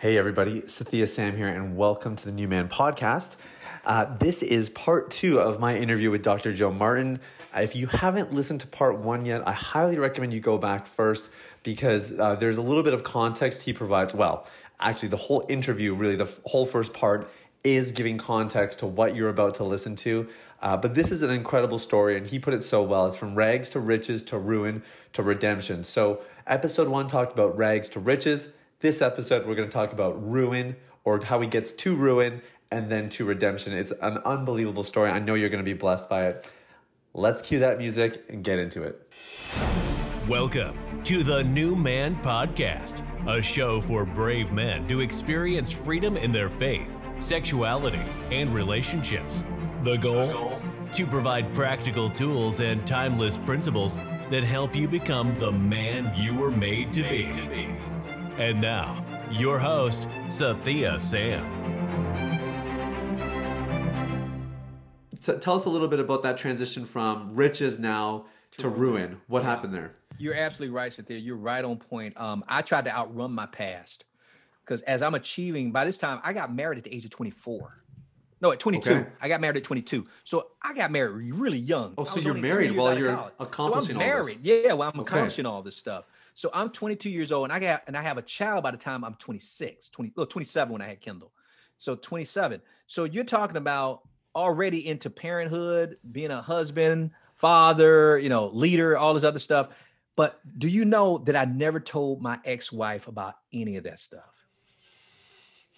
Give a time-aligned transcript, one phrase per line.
[0.00, 3.36] Hey, everybody, Sathya Sam here, and welcome to the New Man Podcast.
[3.84, 6.54] Uh, this is part two of my interview with Dr.
[6.54, 7.20] Joe Martin.
[7.54, 10.86] Uh, if you haven't listened to part one yet, I highly recommend you go back
[10.86, 11.30] first
[11.62, 14.14] because uh, there's a little bit of context he provides.
[14.14, 14.46] Well,
[14.80, 17.30] actually, the whole interview, really, the f- whole first part
[17.62, 20.26] is giving context to what you're about to listen to.
[20.62, 23.06] Uh, but this is an incredible story, and he put it so well.
[23.06, 24.82] It's from rags to riches to ruin
[25.12, 25.84] to redemption.
[25.84, 28.54] So, episode one talked about rags to riches.
[28.82, 30.74] This episode, we're going to talk about ruin
[31.04, 33.74] or how he gets to ruin and then to redemption.
[33.74, 35.10] It's an unbelievable story.
[35.10, 36.50] I know you're going to be blessed by it.
[37.12, 39.06] Let's cue that music and get into it.
[40.26, 46.32] Welcome to the New Man Podcast, a show for brave men to experience freedom in
[46.32, 48.00] their faith, sexuality,
[48.30, 49.44] and relationships.
[49.82, 50.58] The goal?
[50.94, 53.96] To provide practical tools and timeless principles
[54.30, 57.76] that help you become the man you were made to be.
[58.40, 61.44] And now, your host, Sathya Sam.
[65.20, 69.20] So tell us a little bit about that transition from riches now to, ruin.
[69.26, 69.92] What happened there?
[70.16, 71.22] You're absolutely right, Sathya.
[71.22, 72.18] You're right on point.
[72.18, 74.06] Um, I tried to outrun my past
[74.64, 77.82] because as I'm achieving, by this time, I got married at the age of 24.
[78.40, 78.90] No, at 22.
[78.90, 79.06] Okay.
[79.20, 80.06] I got married at 22.
[80.24, 81.92] So I got married really young.
[81.98, 84.38] Oh, so you're married while you're accomplishing so I'm married.
[84.40, 85.12] Yeah, well, I'm okay.
[85.12, 86.06] accomplishing all this stuff.
[86.40, 88.78] So I'm 22 years old and I got and I have a child by the
[88.78, 91.32] time I'm 26, 20, 27 when I had Kendall.
[91.76, 92.62] So 27.
[92.86, 99.12] So you're talking about already into parenthood, being a husband, father, you know, leader, all
[99.12, 99.68] this other stuff.
[100.16, 104.46] But do you know that I never told my ex-wife about any of that stuff?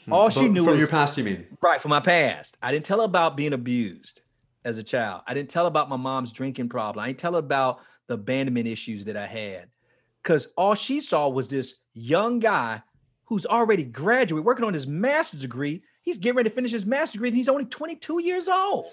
[0.04, 0.12] Hmm.
[0.12, 1.44] All she knew from was, your past, you mean?
[1.60, 2.56] Right, from my past.
[2.62, 4.22] I didn't tell her about being abused
[4.64, 5.22] as a child.
[5.26, 7.02] I didn't tell her about my mom's drinking problem.
[7.02, 9.68] I didn't tell her about the abandonment issues that I had.
[10.22, 12.82] Because all she saw was this young guy
[13.24, 17.12] who's already graduated, working on his master's degree, He's getting ready to finish his master's
[17.12, 17.28] degree.
[17.28, 18.86] And he's only 22 years old.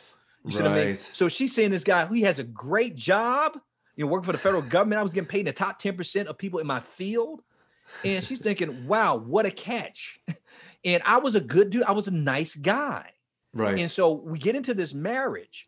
[0.46, 0.70] You see right.
[0.70, 0.96] what I mean?
[0.96, 3.60] So she's seeing this guy who he has a great job,
[3.96, 5.00] you know, working for the federal government.
[5.00, 7.42] I was getting paid in the top 10% of people in my field.
[8.06, 10.22] And she's thinking, wow, what a catch.
[10.86, 11.84] and I was a good dude.
[11.84, 13.12] I was a nice guy.
[13.54, 13.80] Right.
[13.80, 15.68] And so we get into this marriage,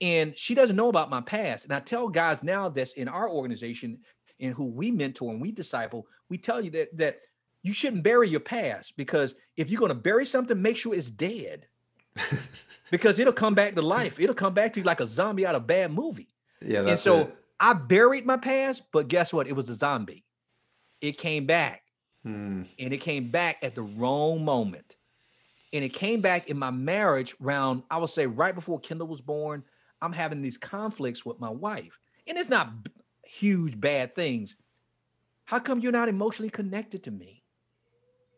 [0.00, 1.66] and she doesn't know about my past.
[1.66, 3.98] And I tell guys now that's in our organization
[4.40, 7.20] and who we mentor and we disciple, we tell you that that
[7.62, 11.10] you shouldn't bury your past because if you're going to bury something, make sure it's
[11.10, 11.66] dead.
[12.90, 14.18] because it'll come back to life.
[14.18, 16.34] It'll come back to you like a zombie out of a bad movie.
[16.60, 16.82] Yeah.
[16.82, 17.36] and so it.
[17.60, 19.46] I buried my past, but guess what?
[19.46, 20.24] It was a zombie.
[21.00, 21.82] It came back.
[22.24, 22.62] Hmm.
[22.78, 24.96] And it came back at the wrong moment.
[25.72, 29.20] And it came back in my marriage round, I would say right before Kendall was
[29.20, 29.62] born.
[30.00, 31.98] I'm having these conflicts with my wife.
[32.26, 32.70] And it's not
[33.28, 34.56] huge bad things.
[35.44, 37.42] How come you're not emotionally connected to me?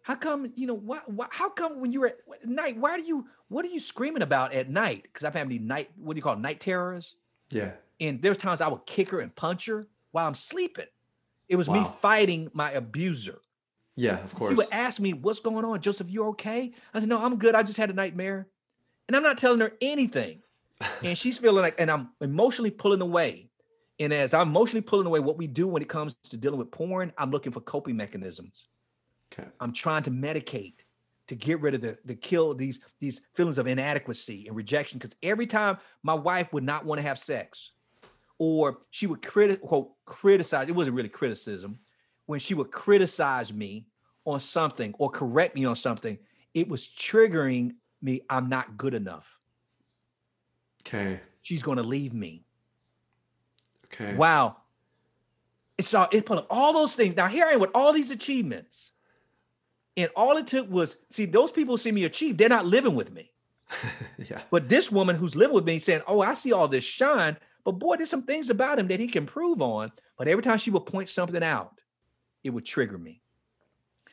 [0.03, 3.27] How come, you know, why, why, how come when you're at night, why do you,
[3.49, 5.03] what are you screaming about at night?
[5.05, 7.17] Because I've had these night, what do you call it, night terrors?
[7.51, 7.73] Yeah.
[8.01, 10.87] And there's times I would kick her and punch her while I'm sleeping.
[11.49, 11.83] It was wow.
[11.83, 13.41] me fighting my abuser.
[13.97, 14.51] Yeah, of course.
[14.51, 15.81] He would ask me, what's going on?
[15.81, 16.73] Joseph, you okay?
[16.95, 17.55] I said, no, I'm good.
[17.55, 18.49] I just had a nightmare.
[19.09, 20.43] And I'm not telling her anything.
[21.05, 23.50] and she's feeling like, and I'm emotionally pulling away.
[24.01, 26.71] And as I'm emotionally pulling away, what we do when it comes to dealing with
[26.71, 28.67] porn, I'm looking for coping mechanisms.
[29.33, 29.47] Okay.
[29.61, 30.77] I'm trying to medicate
[31.29, 34.99] to get rid of the the kill these these feelings of inadequacy and rejection.
[34.99, 37.73] Because every time my wife would not want to have sex,
[38.39, 41.79] or she would criti- quote, criticize, it wasn't really criticism,
[42.25, 43.87] when she would criticize me
[44.25, 46.19] on something or correct me on something,
[46.55, 48.23] it was triggering me.
[48.31, 49.39] I'm not good enough.
[50.87, 51.21] Okay.
[51.43, 52.47] She's gonna leave me.
[53.93, 54.15] Okay.
[54.15, 54.57] Wow.
[55.79, 57.17] It's all it put up all those things.
[57.17, 58.93] Now here I am with all these achievements.
[59.97, 63.13] And all it took was see, those people see me achieve, they're not living with
[63.13, 63.31] me.
[64.19, 64.43] yeah.
[64.51, 67.73] But this woman who's living with me saying, Oh, I see all this shine, but
[67.73, 69.93] boy, there's some things about him that he can prove on.
[70.17, 71.81] But every time she would point something out,
[72.45, 73.23] it would trigger me.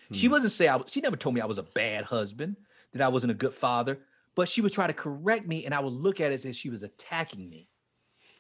[0.09, 0.13] Hmm.
[0.13, 2.55] She wasn't say I she never told me I was a bad husband,
[2.93, 3.99] that I wasn't a good father,
[4.35, 6.55] but she would try to correct me, and I would look at it as if
[6.55, 7.69] she was attacking me.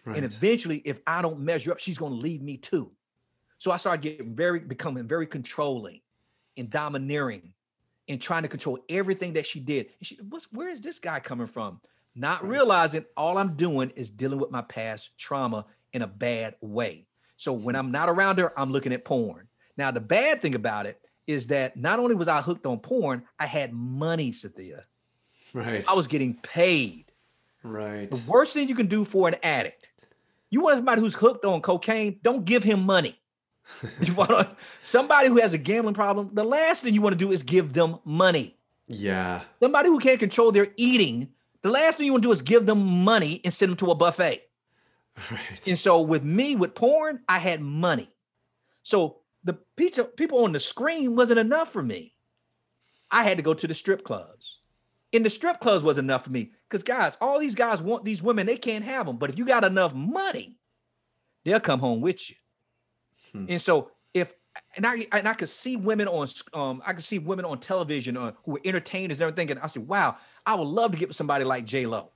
[0.07, 0.15] Right.
[0.15, 2.89] And eventually, if I don't measure up, she's going to leave me too.
[3.57, 5.99] So I started getting very becoming very controlling
[6.55, 7.51] and domineering
[8.07, 9.87] and trying to control everything that she did.
[9.99, 11.81] And she, what's, where is this guy coming from?
[12.15, 12.51] Not right.
[12.51, 17.05] realizing all I'm doing is dealing with my past trauma in a bad way.
[17.35, 19.49] So when I'm not around her, I'm looking at porn.
[19.75, 23.23] Now, the bad thing about it is that not only was I hooked on porn,
[23.37, 24.83] I had money, Sathya.
[25.53, 25.83] Right.
[25.85, 27.11] I was getting paid.
[27.61, 28.09] Right.
[28.09, 29.89] The worst thing you can do for an addict,
[30.49, 33.19] you want somebody who's hooked on cocaine, don't give him money.
[34.81, 37.73] Somebody who has a gambling problem, the last thing you want to do is give
[37.73, 38.55] them money.
[38.87, 39.41] Yeah.
[39.61, 41.29] Somebody who can't control their eating,
[41.61, 43.91] the last thing you want to do is give them money and send them to
[43.91, 44.43] a buffet.
[45.31, 45.67] Right.
[45.67, 48.09] And so with me, with porn, I had money.
[48.83, 52.13] So the pizza, people on the screen wasn't enough for me.
[53.11, 54.56] I had to go to the strip clubs.
[55.13, 56.51] And the strip clubs was enough for me.
[56.69, 59.17] Because guys, all these guys want these women, they can't have them.
[59.17, 60.57] But if you got enough money,
[61.45, 62.35] they'll come home with you.
[63.31, 63.45] Hmm.
[63.49, 64.33] And so if
[64.75, 68.17] and I and I could see women on um I could see women on television
[68.17, 69.51] uh, who were entertainers and everything.
[69.51, 72.09] And I said, wow, I would love to get with somebody like J Lo.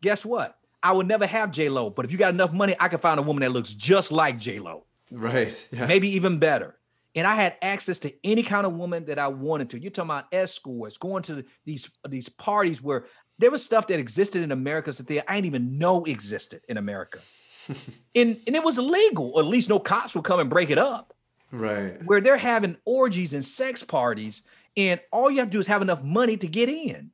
[0.00, 0.58] Guess what?
[0.82, 3.18] I would never have J Lo, but if you got enough money, I can find
[3.18, 5.68] a woman that looks just like J Lo, Right.
[5.72, 5.86] Yeah.
[5.86, 6.76] maybe even better.
[7.14, 9.80] And I had access to any kind of woman that I wanted to.
[9.80, 13.06] You're talking about escorts, going to these these parties where
[13.38, 17.20] there was stuff that existed in America that I didn't even know existed in America.
[18.14, 20.78] and, and it was illegal, or at least no cops would come and break it
[20.78, 21.14] up
[21.50, 22.04] Right.
[22.04, 24.42] where they're having orgies and sex parties,
[24.76, 27.10] and all you have to do is have enough money to get in.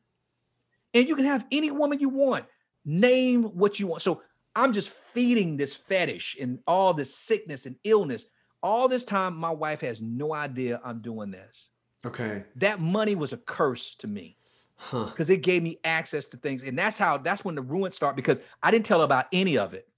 [0.94, 2.46] And you can have any woman you want.
[2.84, 4.02] Name what you want.
[4.02, 4.22] So
[4.56, 8.24] I'm just feeding this fetish and all this sickness and illness.
[8.62, 11.70] All this time, my wife has no idea I'm doing this.
[12.04, 12.44] Okay.
[12.56, 14.36] That money was a curse to me
[14.76, 15.06] Huh.
[15.06, 16.62] because it gave me access to things.
[16.62, 19.58] And that's how that's when the ruin started because I didn't tell her about any
[19.58, 19.88] of it.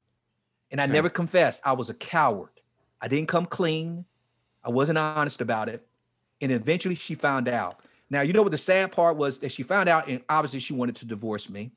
[0.71, 0.93] And I Okay.
[0.93, 1.63] never confessed.
[1.65, 2.61] I was a coward.
[3.01, 4.05] I didn't come clean.
[4.65, 5.87] I wasn't honest about it.
[6.41, 7.85] And eventually she found out.
[8.11, 10.75] Now, you know what the sad part was that she found out, and obviously she
[10.75, 11.73] wanted to divorce me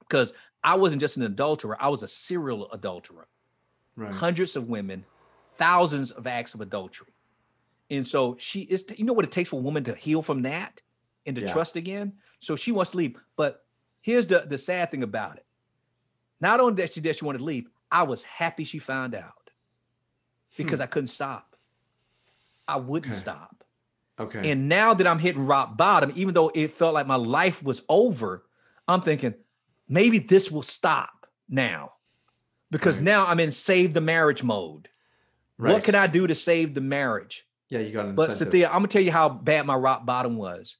[0.00, 0.32] because
[0.64, 3.28] I wasn't just an adulterer, I was a serial adulterer
[3.96, 4.14] Right.
[4.14, 5.04] hundreds of women,
[5.62, 7.14] thousands of acts of adultery.
[7.88, 10.42] And so she is, you know what it takes for a woman to heal from
[10.42, 10.80] that
[11.24, 11.52] and to Yeah.
[11.52, 12.14] trust again?
[12.40, 13.16] So she wants to leave.
[13.36, 13.64] But
[14.00, 15.46] here's the, the sad thing about it.
[16.40, 19.50] Not only that she that she wanted to leave, I was happy she found out
[20.56, 20.82] because hmm.
[20.82, 21.54] I couldn't stop.
[22.66, 23.20] I wouldn't Okay.
[23.20, 23.62] stop.
[24.18, 24.50] Okay.
[24.50, 27.82] And now that I'm hitting rock bottom, even though it felt like my life was
[27.88, 28.46] over,
[28.88, 29.34] I'm thinking
[29.88, 31.92] maybe this will stop now
[32.72, 33.04] because Right.
[33.04, 34.88] now I'm in save the marriage mode.
[35.62, 35.74] Right.
[35.74, 37.46] What can I do to save the marriage?
[37.68, 38.52] Yeah, you got an But incentive.
[38.52, 40.76] Sathya, I'm gonna tell you how bad my rock bottom was.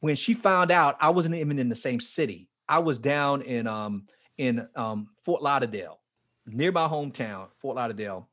[0.00, 2.48] When she found out, I wasn't even in the same city.
[2.68, 6.00] I was down in um in um Fort Lauderdale,
[6.46, 8.28] near my hometown, Fort Lauderdale,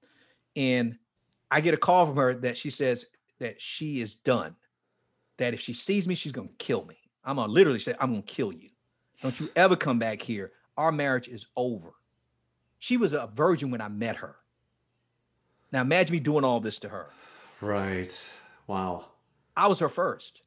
[0.56, 0.98] and
[1.52, 3.06] I get a call from her that she says
[3.38, 4.56] that she is done.
[5.38, 6.98] That if she sees me, she's gonna kill me.
[7.24, 8.70] I'm gonna literally say, I'm gonna kill you.
[9.22, 10.52] Don't you ever come back here.
[10.78, 11.92] Our marriage is over.
[12.80, 14.38] She was a virgin when I met her.
[15.76, 17.08] Now imagine me doing all this to her.
[17.60, 18.26] Right.
[18.66, 19.08] Wow.
[19.58, 20.42] I was her first.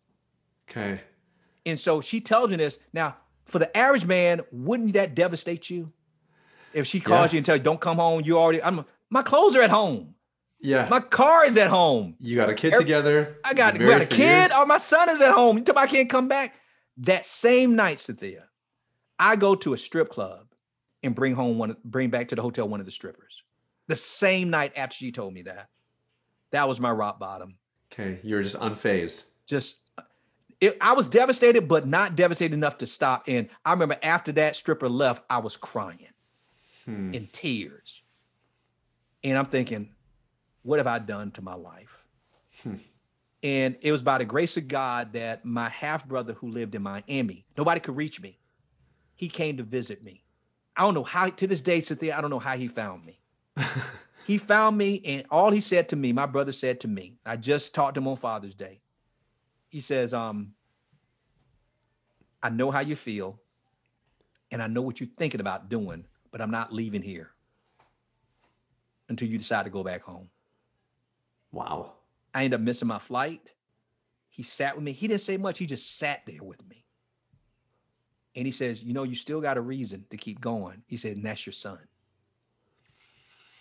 [0.71, 1.03] Okay.
[1.67, 2.79] And so she tells me this.
[2.95, 3.15] Now,
[3.45, 5.93] for the average man, wouldn't that devastate you?
[6.73, 7.33] If she calls Yeah.
[7.35, 10.15] you and tells you, don't come home, you already, I'm my clothes are at home.
[10.61, 10.89] Yeah.
[10.89, 12.17] My car is at home.
[12.21, 13.37] you got a kid Every- together.
[13.45, 14.19] I got, we got a kid.
[14.21, 14.51] years.
[14.55, 15.59] Oh, my son is at home.
[15.59, 16.55] You tell me I can't come back.
[16.97, 18.45] That same night, Sathya,
[19.19, 20.47] I go to a strip club
[21.03, 23.43] and bring home one, bring back to the hotel one of the strippers.
[23.89, 25.69] The same night after she told me that.
[26.53, 27.57] That was my rock bottom.
[27.93, 28.21] Okay.
[28.23, 29.25] You were just unfazed.
[29.47, 29.81] just
[30.61, 33.25] it, I was devastated, but not devastated enough to stop.
[33.29, 36.07] And I remember after that stripper left, I was crying
[36.85, 37.13] Hmm.
[37.15, 38.03] in tears.
[39.23, 39.91] And I'm thinking,
[40.63, 41.97] what have I done to my life?
[42.63, 42.75] Hmm.
[43.43, 46.83] And it was by the grace of God that my half brother who lived in
[46.83, 48.39] Miami, nobody could reach me.
[49.15, 50.25] He came to visit me.
[50.77, 53.21] I don't know how, to this day, Sathya, I don't know how he found me.
[54.29, 57.37] He found me, and all he said to me, my brother said to me, I
[57.37, 58.79] just talked to him on Father's Day.
[59.69, 60.53] He says, um,
[62.43, 63.41] I know how you feel,
[64.51, 67.31] and I know what you're thinking about doing, but I'm not leaving here
[69.09, 70.29] until you decide to go back home.
[71.51, 71.95] wow.
[72.35, 73.55] I ended up missing my flight.
[74.29, 74.93] He sat with me.
[74.93, 75.57] He didn't say much.
[75.57, 76.85] He just sat there with me.
[78.37, 80.83] And he says, You know, you still got a reason to keep going.
[80.87, 81.79] He said, And that's your son.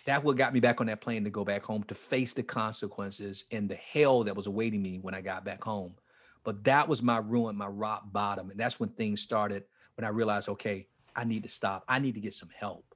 [0.08, 2.42] That what got me back on that plane to go back home to face the
[2.42, 5.92] consequences and the hell that was awaiting me when I got back home.
[6.44, 8.50] But that was my ruin, my rock bottom.
[8.50, 9.64] And that's when things started,
[9.98, 11.84] when I realized, okay, I need to stop.
[11.90, 12.94] I need to get some help.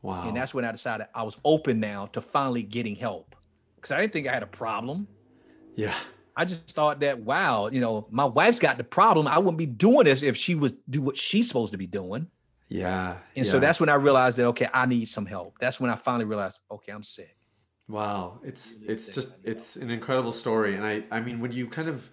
[0.00, 0.26] Wow.
[0.26, 3.36] And that's when I decided I was open now to finally getting help.
[3.76, 5.06] Because I didn't think I had a problem.
[5.76, 5.94] yeah.
[6.34, 9.28] I just thought that, wow, you know, my wife's got the problem.
[9.28, 12.26] I wouldn't be doing this if she was do what she's supposed to be doing.
[12.74, 13.18] Yeah.
[13.36, 15.58] And so that's when I realized that okay, I need some help.
[15.60, 17.36] That's when I finally realized, okay, I'm sick.
[17.86, 21.88] Wow, it's it's just it's an incredible story, and I I mean when you kind
[21.88, 22.10] of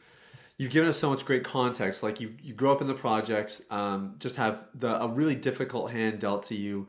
[0.59, 2.03] you've given us so much great context.
[2.03, 5.91] Like you you grow up in the projects, um, just have the a really difficult
[5.91, 6.87] hand dealt to you.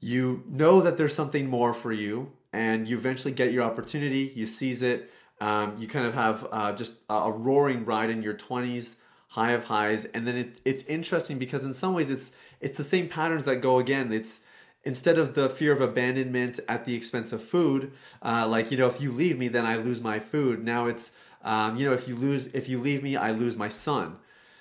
[0.00, 4.30] You know that there's something more for you, and you eventually get your opportunity.
[4.34, 5.10] You seize it.
[5.40, 8.96] Um, you kind of have uh, just a, a roaring ride in your twenties,
[9.34, 12.84] high of highs, and then it, it's interesting because in some ways it's it's the
[12.84, 14.12] same patterns that go again.
[14.12, 14.40] It's
[14.84, 17.90] instead of the fear of abandonment at the expense of food,
[18.22, 20.64] uh, like you know, if you leave me, then I lose my food.
[20.64, 21.10] Now it's
[21.42, 24.16] um, you know, if you lose, if you leave me, I lose my son.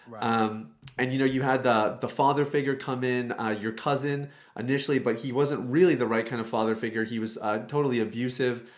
[0.07, 0.23] Right.
[0.23, 4.29] Um, and you know, you had the the father figure come in, uh, your cousin
[4.57, 7.03] initially, but he wasn't really the right kind of father figure.
[7.03, 8.69] He was uh, totally abusive.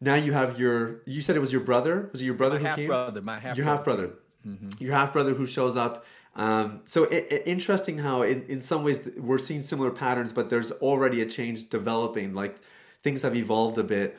[0.00, 1.02] Now you have your.
[1.04, 2.08] You said it was your brother.
[2.10, 2.86] Was it your brother my who half came?
[2.88, 3.56] Brother, my half.
[3.56, 4.14] Your half brother.
[4.46, 4.82] Mm-hmm.
[4.82, 6.04] Your half brother who shows up.
[6.34, 10.50] Um, so it, it, interesting how in, in some ways we're seeing similar patterns, but
[10.50, 12.34] there's already a change developing.
[12.34, 12.56] Like
[13.02, 14.18] things have evolved a bit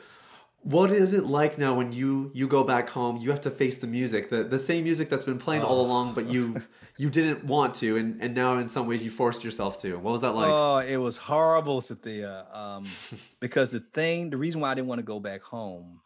[0.64, 3.76] what is it like now when you you go back home you have to face
[3.76, 5.66] the music the the same music that's been playing oh.
[5.66, 6.56] all along but you
[6.96, 10.12] you didn't want to and and now in some ways you forced yourself to what
[10.12, 12.86] was that like oh it was horrible Sathya um
[13.40, 16.00] because the thing the reason why I didn't want to go back home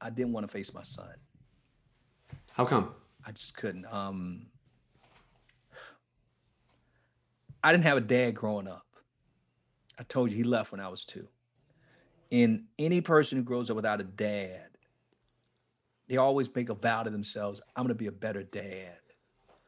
[0.00, 1.12] I didn't want to face my son
[2.52, 2.90] how come
[3.26, 4.46] I just couldn't um
[7.64, 8.86] I didn't have a dad growing up
[9.98, 11.26] I told you he left when I was 2
[12.32, 14.68] And any person who grows up without a dad,
[16.08, 18.98] they always make a vow to themselves, I'm going to be a better dad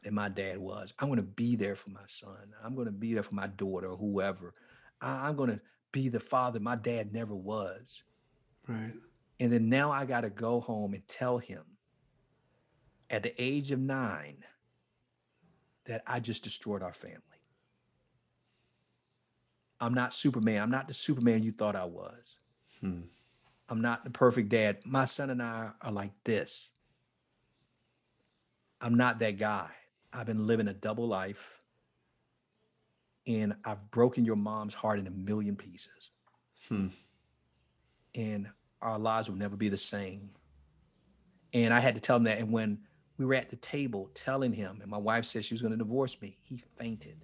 [0.02, 0.92] than my dad was.
[0.98, 2.52] I'm going to be there for my son.
[2.64, 4.54] I'm going to be there for my daughter or whoever.
[5.00, 5.60] I'm going to
[5.92, 8.02] be the father my dad never was.
[8.66, 8.92] Right.
[9.40, 11.62] And then now I got to go home and tell him
[13.10, 14.38] at the age of nine
[15.86, 17.20] that I just destroyed our family.
[19.80, 20.62] I'm not Superman.
[20.62, 22.36] I'm not the Superman you thought I was.
[22.80, 23.00] Hmm.
[23.68, 24.78] I'm not the perfect dad.
[24.84, 26.70] My son and I are like this.
[28.80, 29.68] I'm not that guy.
[30.12, 31.62] I've been living a double life
[33.26, 36.10] and I've broken your mom's heart in a million pieces.
[36.68, 36.88] Hmm.
[38.14, 38.48] And
[38.80, 40.30] our lives will never be the same.
[41.52, 42.38] And I had to tell him that.
[42.38, 42.78] And when
[43.18, 45.78] we were at the table telling him, and my wife said she was going to
[45.78, 47.16] divorce me, he fainted.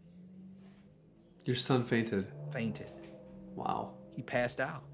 [1.45, 2.27] Your son fainted?
[2.53, 2.91] Fainted.
[3.57, 3.95] Wow.
[4.15, 4.85] He passed out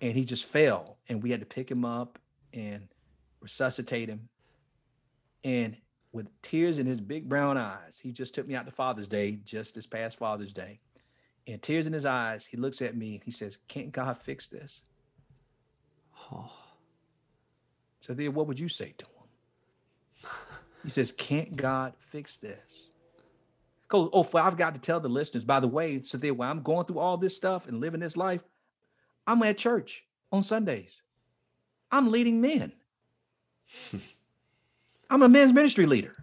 [0.00, 2.18] and he just fell and we had to pick him up
[2.52, 2.88] and
[3.40, 4.28] resuscitate him
[5.44, 5.76] and
[6.12, 9.38] with tears in his big brown eyes he just took me out to father's day
[9.44, 10.78] just this past father's day
[11.46, 14.48] and tears in his eyes he looks at me and he says can't god fix
[14.48, 14.82] this
[16.32, 16.50] oh.
[18.00, 19.15] so then what would you say to him
[20.86, 22.86] he says can't god fix this
[23.88, 26.62] Go, oh, I've got to tell the listeners, by the way, so that while I'm
[26.62, 28.40] going through all this stuff and living this life,
[29.26, 31.00] I'm at church on Sundays.
[31.90, 32.72] I'm leading men.
[35.10, 36.14] I'm a men's ministry leader.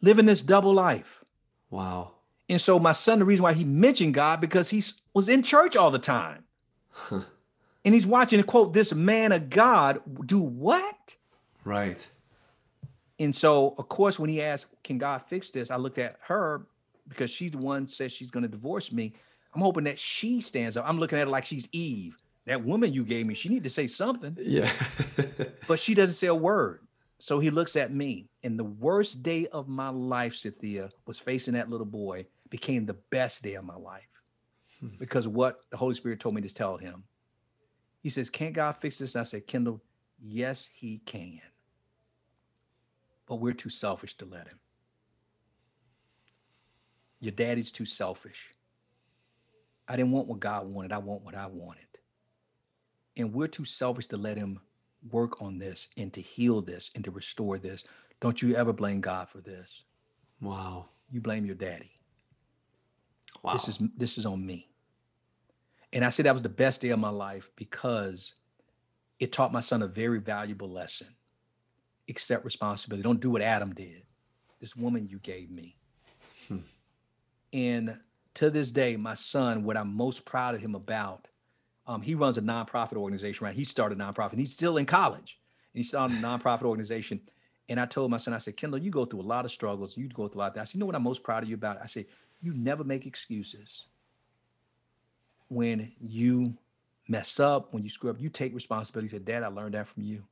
[0.00, 1.24] Living this double life.
[1.70, 2.12] Wow.
[2.48, 5.76] And so my son, the reason why he mentioned God, because he was in church
[5.76, 6.44] all the time.
[7.10, 7.24] and
[7.94, 11.16] he's watching, quote, this man of God do what?
[11.64, 12.08] Right.
[13.20, 15.70] And so, of course, when he asked, Can God fix this?
[15.70, 16.66] I looked at her
[17.08, 19.12] because she's the one says she's going to divorce me.
[19.54, 20.84] I'm hoping that she stands up.
[20.88, 22.16] I'm looking at her like she's Eve.
[22.46, 24.36] That woman you gave me, she need to say something.
[24.40, 24.70] Yeah.
[25.68, 26.80] but she doesn't say a word.
[27.18, 28.28] So he looks at me.
[28.42, 32.94] And the worst day of my life, Sathya, was facing that little boy, became the
[33.10, 34.02] best day of my life
[34.80, 34.88] hmm.
[34.98, 37.04] because what the Holy Spirit told me to tell him.
[38.02, 39.14] He says, Can't God fix this?
[39.14, 39.80] And I said, Kendall,
[40.20, 41.40] yes, he can.
[43.26, 44.58] But we're too selfish to let him.
[47.20, 48.50] Your daddy's too selfish.
[49.88, 50.92] I didn't want what God wanted.
[50.92, 51.86] I want what I wanted.
[53.16, 54.60] And we're too selfish to let him
[55.10, 57.84] work on this and to heal this and to restore this.
[58.20, 59.84] Don't you ever blame God for this.
[60.40, 60.86] Wow.
[61.10, 61.92] You blame your daddy.
[63.42, 63.52] Wow.
[63.52, 64.68] This is this is on me.
[65.92, 68.34] And I said that was the best day of my life because
[69.20, 71.08] it taught my son a very valuable lesson.
[72.08, 73.02] Accept responsibility.
[73.02, 74.02] Don't do what Adam did.
[74.60, 75.76] This woman you gave me.
[76.48, 76.58] Hmm.
[77.52, 77.96] And
[78.34, 81.28] to this day, my son, what I'm most proud of him about,
[81.86, 83.54] um, he runs a nonprofit organization, right?
[83.54, 84.32] He started a nonprofit.
[84.32, 85.38] And he's still in college.
[85.72, 87.20] And he started a nonprofit organization.
[87.68, 89.96] And I told my son, I said, Kendall, you go through a lot of struggles.
[89.96, 90.60] You go through a lot of that.
[90.62, 91.80] I said, you know what I'm most proud of you about?
[91.82, 92.06] I said,
[92.42, 93.86] you never make excuses.
[95.48, 96.54] When you
[97.08, 99.08] mess up, when you screw up, you take responsibility.
[99.08, 100.24] He said, Dad, I learned that from you.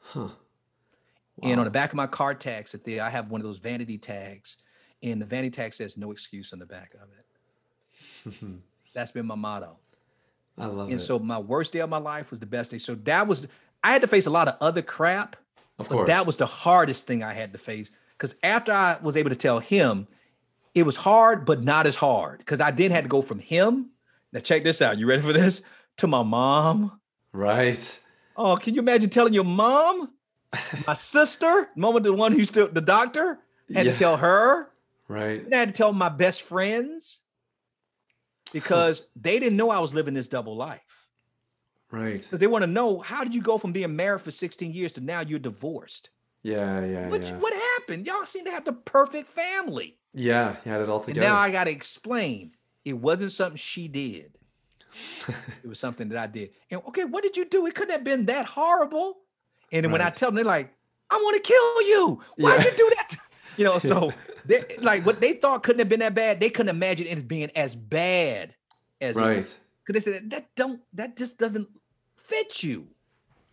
[0.00, 0.28] Huh.
[1.38, 1.50] Wow.
[1.50, 4.56] And on the back of my car tags, I have one of those vanity tags,
[5.02, 8.50] and the vanity tag says no excuse on the back of it.
[8.94, 9.78] That's been my motto.
[10.56, 10.92] I love and it.
[10.94, 12.78] And so my worst day of my life was the best day.
[12.78, 13.46] So that was
[13.84, 15.36] I had to face a lot of other crap.
[15.78, 16.08] Of course.
[16.08, 17.90] that was the hardest thing I had to face.
[18.16, 20.08] Because after I was able to tell him,
[20.74, 22.38] it was hard, but not as hard.
[22.38, 23.90] Because I then had to go from him
[24.32, 24.98] Now check this out.
[24.98, 25.62] You ready for this?
[25.98, 27.00] To my mom.
[27.32, 28.00] Right.
[28.36, 30.10] Oh, can you imagine telling your mom?
[30.86, 33.38] My sister, mama, the one who's still the doctor,
[33.74, 33.92] had Yeah.
[33.92, 34.70] to tell her.
[35.08, 35.44] Right.
[35.44, 37.20] And I had to tell my best friends
[38.52, 40.80] because they didn't know I was living this double life.
[41.90, 42.20] Right.
[42.22, 44.92] Because they want to know how did you go from being married for 16 years
[44.94, 46.10] to now you're divorced?
[46.42, 46.84] Yeah.
[46.84, 47.08] Yeah.
[47.08, 47.36] What, yeah.
[47.38, 48.06] what happened?
[48.06, 49.98] Y'all seem to have the perfect family.
[50.14, 50.56] Yeah.
[50.64, 51.26] You had it all And together.
[51.26, 52.52] now I got to explain
[52.84, 54.32] it wasn't something she did.
[55.62, 56.50] it was something that I did.
[56.70, 57.66] And okay, what did you do?
[57.66, 59.18] It couldn't have been that horrible.
[59.72, 60.72] And then when I tell them, they're like,
[61.10, 62.20] I want to kill you.
[62.36, 62.70] Why'd Yeah.
[62.70, 63.16] you do that?
[63.56, 64.12] You know, so
[64.46, 66.40] they like what they thought couldn't have been that bad.
[66.40, 68.54] They couldn't imagine it as being as bad
[69.00, 69.58] as right.
[69.86, 71.68] Because they said that don't that just doesn't
[72.16, 72.86] fit you.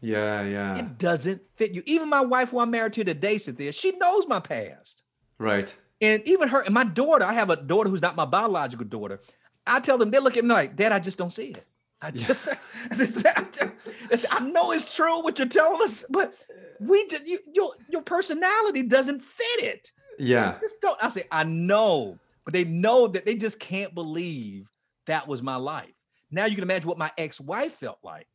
[0.02, 0.44] Yeah.
[0.44, 0.78] Yeah.
[0.78, 1.82] It doesn't fit you.
[1.86, 5.02] Even my wife, who I'm married to today, Sathya, she knows my past.
[5.40, 5.74] Right.
[6.02, 9.22] And even her and my daughter, I have a daughter who's not my biological daughter.
[9.66, 11.66] I tell them, they look at me like, Dad, I just don't see it.
[12.06, 12.48] I just,
[14.32, 16.36] I know it's true what you're telling us, but
[16.80, 19.92] we just, you, your, your personality doesn't fit it.
[20.20, 20.58] Yeah.
[20.62, 20.98] Just don't.
[21.04, 24.70] I say, I know, but they know that they just can't believe
[25.08, 25.90] that was my life.
[26.32, 28.28] Now you can imagine what my ex-wife felt like.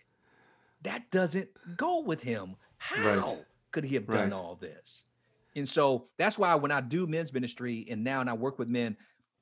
[0.83, 2.57] That doesn't go with him.
[2.79, 3.47] How Right.
[3.71, 4.33] could he have done Right.
[4.33, 5.05] all this?
[5.57, 8.69] And so that's why when I do men's ministry and now and I work with
[8.69, 8.97] men,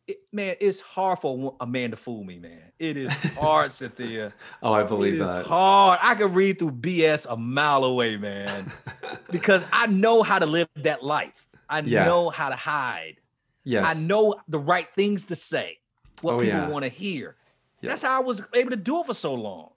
[0.08, 2.62] it, man, it's hard for a man to fool me, man.
[2.78, 4.32] It is hard, Sathya.
[4.62, 5.46] Oh, I believe is that.
[5.46, 5.98] hard.
[6.02, 8.72] I can read through BS a mile away, man,
[9.30, 11.46] because I know how to live that life.
[11.68, 12.04] I Yeah.
[12.06, 13.16] know how to hide.
[13.64, 13.84] yes.
[13.96, 15.78] I know the right things to say,
[16.22, 16.68] what Oh, people yeah.
[16.68, 17.36] want to hear.
[17.82, 17.90] Yeah.
[17.90, 19.70] That's how I was able to do it for so long.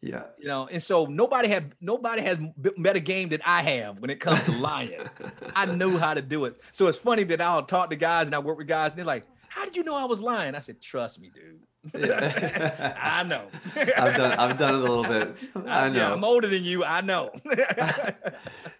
[0.00, 0.24] Yeah.
[0.38, 4.10] You know, and so nobody had nobody has b- better game than I have when
[4.10, 4.98] it comes to lying.
[5.56, 6.60] I knew how to do it.
[6.72, 9.06] So it's funny that I'll talk to guys and I work with guys and they're
[9.06, 11.60] like, "How did you know I was lying?" I said, "Trust me, dude.
[11.98, 12.94] Yeah.
[13.00, 13.46] I know.
[13.76, 14.32] I've done.
[14.32, 15.36] I've done it a little bit.
[15.66, 15.98] I know.
[15.98, 16.84] Yeah, I'm older than you.
[16.84, 17.30] I know.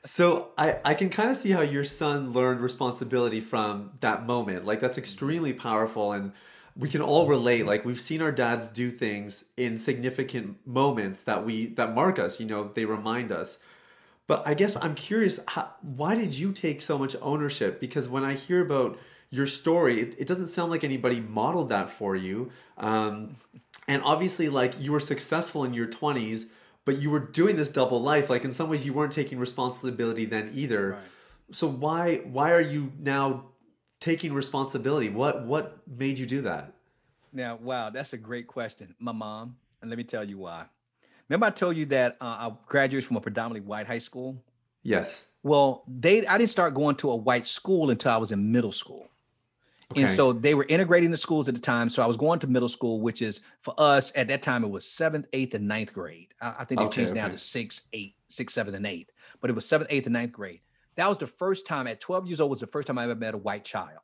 [0.06, 4.66] So I, I can kind of see how your son learned responsibility from that moment.
[4.66, 5.02] Like that's mm-hmm.
[5.02, 6.32] extremely powerful and
[6.76, 7.64] we can all relate.
[7.64, 12.38] Like we've seen our dads do things in significant moments that we that mark us,
[12.38, 13.58] you know, they remind us.
[14.26, 17.80] But I guess I'm curious, how, why did you take so much ownership?
[17.80, 18.98] Because when I hear about
[19.30, 22.50] your story, it, it doesn't sound like anybody modeled that for you.
[22.78, 23.36] Um,
[23.88, 26.46] and obviously, like you were successful in your 20s,
[26.84, 28.30] but you were doing this double life.
[28.30, 30.90] Like in some ways, you weren't taking responsibility then either.
[30.90, 31.00] Right.
[31.52, 33.44] So why why are you now
[34.00, 35.08] taking responsibility?
[35.08, 36.72] What what made you do that?
[37.32, 38.94] Now, wow, that's a great question.
[38.98, 40.66] My mom, and let me tell you why.
[41.28, 44.42] Remember, I told you that uh, I graduated from a predominantly white high school.
[44.82, 45.26] Yes.
[45.42, 48.72] Well, they I didn't start going to a white school until I was in middle
[48.72, 49.08] school.
[49.96, 51.90] And so they were integrating the schools at the time.
[51.90, 54.68] So I was going to middle school, which is for us at that time, it
[54.68, 56.32] was seventh, eighth, and ninth grade.
[56.40, 57.32] I, I think they Okay, changed now okay.
[57.32, 59.10] to six, eight, six, seventh, and eighth.
[59.40, 60.60] But it was seventh, eighth, and ninth grade.
[60.96, 63.14] That was the first time at 12 years old was the first time I ever
[63.14, 64.00] met a white child.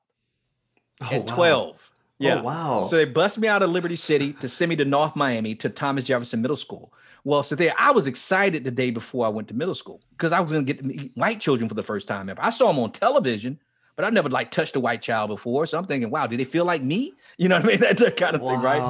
[1.01, 1.35] Oh, at wow.
[1.35, 1.91] 12.
[2.23, 2.83] Oh, wow.
[2.83, 5.71] So they bust me out of Liberty City to send me to North Miami to
[5.71, 6.93] Thomas Jefferson Middle School.
[7.25, 10.33] Well, so there, I was excited the day before I went to middle school because
[10.33, 12.41] I was going to get to meet white children for the first time ever.
[12.43, 13.59] I saw them on television,
[14.01, 15.67] but I never like touched a white child before.
[15.67, 17.13] So I'm thinking, wow, do they feel like me?
[17.37, 17.81] You know what I mean?
[17.81, 18.83] That's that kind of thing, right?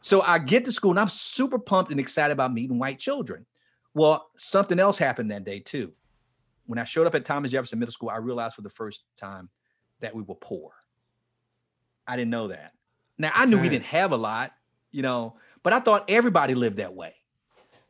[0.00, 3.46] So I get to school and I'm super pumped and excited about meeting white children.
[3.94, 5.92] Well, something else happened that day too.
[6.66, 9.50] When I showed up at Thomas Jefferson Middle School, I realized for the first time
[10.00, 10.72] that we were poor.
[12.08, 12.72] I didn't know that.
[13.18, 14.52] Now I knew we didn't have a lot,
[14.90, 17.14] you know, but I thought everybody lived that way.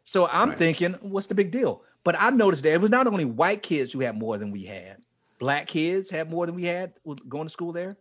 [0.04, 0.58] So I'm Right.
[0.58, 1.82] thinking, what's the big deal?
[2.04, 4.64] But I noticed that it was not only white kids who had more than we
[4.64, 4.98] had,
[5.38, 6.94] black kids had more than we had
[7.29, 7.96] going to school there.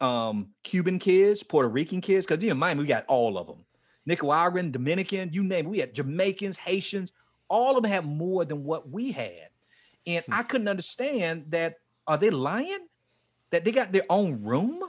[0.00, 3.64] Um, Cuban kids, Puerto Rican kids, because you know, Miami, we got all of them.
[4.06, 5.70] Nicaraguan, Dominican, you name it.
[5.70, 7.12] We had Jamaicans, Haitians,
[7.48, 9.48] all of them had more than what we had.
[10.06, 11.76] And I couldn't understand that.
[12.06, 12.86] Are they lying?
[13.50, 14.82] That they got their own room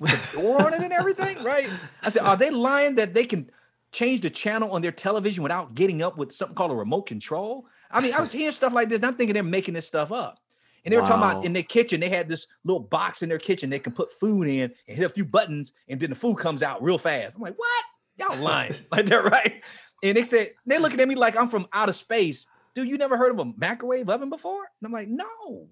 [0.00, 1.68] with a door on it and everything, right?
[2.02, 3.50] I said, are they lying that they can
[3.92, 7.66] change the channel on their television without getting up with something called a remote control?
[7.90, 10.12] I mean, I was hearing stuff like this, and I'm thinking they're making this stuff
[10.12, 10.38] up.
[10.84, 13.38] And they were talking about in their kitchen, they had this little box in their
[13.38, 16.36] kitchen they can put food in and hit a few buttons, and then the food
[16.36, 17.34] comes out real fast.
[17.36, 17.84] I'm like, what?
[18.18, 19.62] Y'all lying like that, right?
[20.02, 22.46] And they said they're looking at me like I'm from outer space.
[22.74, 24.58] Dude, you never heard of a microwave oven before?
[24.80, 25.68] And I'm like, no.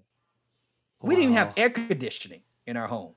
[1.01, 3.13] We didn't even have air conditioning in our home.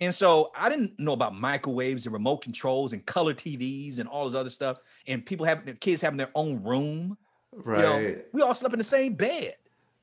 [0.00, 4.26] And so I didn't know about microwaves and remote controls and color TVs and all
[4.26, 4.78] this other stuff.
[5.06, 7.16] And people having their kids having their own room.
[7.52, 7.78] Right.
[7.78, 9.54] You know, we all slept in the same bed.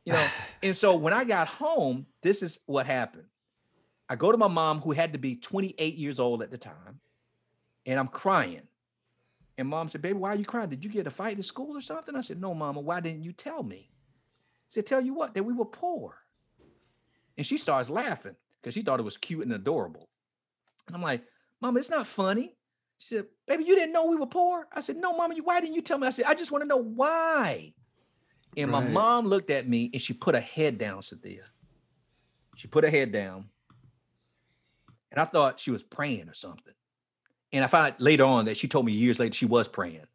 [0.05, 0.27] You know,
[0.63, 3.25] and so when I got home, this is what happened.
[4.09, 6.99] I go to my mom, who had to be 28 years old at the time,
[7.85, 8.63] and I'm crying.
[9.57, 10.69] And mom said, Baby, why are you crying?
[10.69, 12.15] Did you get a fight at school or something?
[12.15, 13.91] I said, No, mama, why didn't you tell me?
[14.69, 16.15] She said, Tell you what, that we were poor.
[17.37, 20.09] And she starts laughing because she thought it was cute and adorable.
[20.87, 21.23] And I'm like,
[21.61, 22.55] Mama, it's not funny.
[22.99, 24.67] She said, Baby, you didn't know we were poor?
[24.73, 26.07] I said, No, Mama, why didn't you tell me?
[26.07, 27.73] I said, I just want to know why.
[28.57, 28.83] And right.
[28.83, 31.43] my mom looked at me and she put her head down, Sathya.
[32.55, 33.45] She put her head down.
[35.11, 36.73] And I thought she was praying or something.
[37.51, 40.05] And I found out later on that she told me years later she was praying.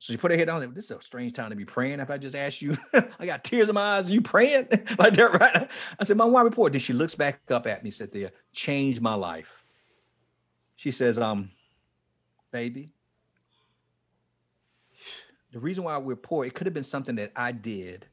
[0.00, 0.72] So she put her head down.
[0.74, 1.98] This is a strange time to be praying.
[1.98, 2.76] If I just asked you,
[3.18, 4.08] I got tears in my eyes.
[4.08, 5.68] Are you praying like that, right?
[5.98, 9.02] I said, "Mom, why report?" Then she looks back up at me, said, "There, changed
[9.02, 9.64] my life."
[10.76, 11.50] She says, "Um,
[12.52, 12.92] baby,
[15.58, 18.06] the reason why we're poor, it could have been something that I did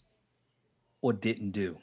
[1.02, 1.78] or didn't do.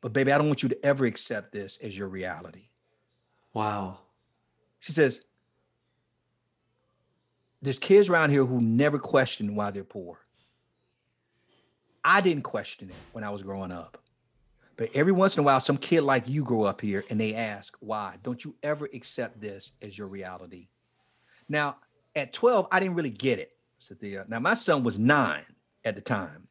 [0.00, 2.68] But baby, I don't want you to ever accept this as your reality."
[3.52, 3.98] Wow.
[4.80, 5.20] She says,
[7.60, 10.18] there's kids around here who never question why they're poor.
[12.02, 13.98] I didn't question it when I was growing up.
[14.76, 17.34] But every once in a while, some kid like you grow up here and they
[17.34, 18.16] ask, why?
[18.22, 20.68] Don't you ever accept this as your reality?
[21.48, 21.76] Now,
[22.16, 23.53] at 12, I didn't really get it,
[24.28, 25.44] Now, my son was nine
[25.84, 26.48] at the time.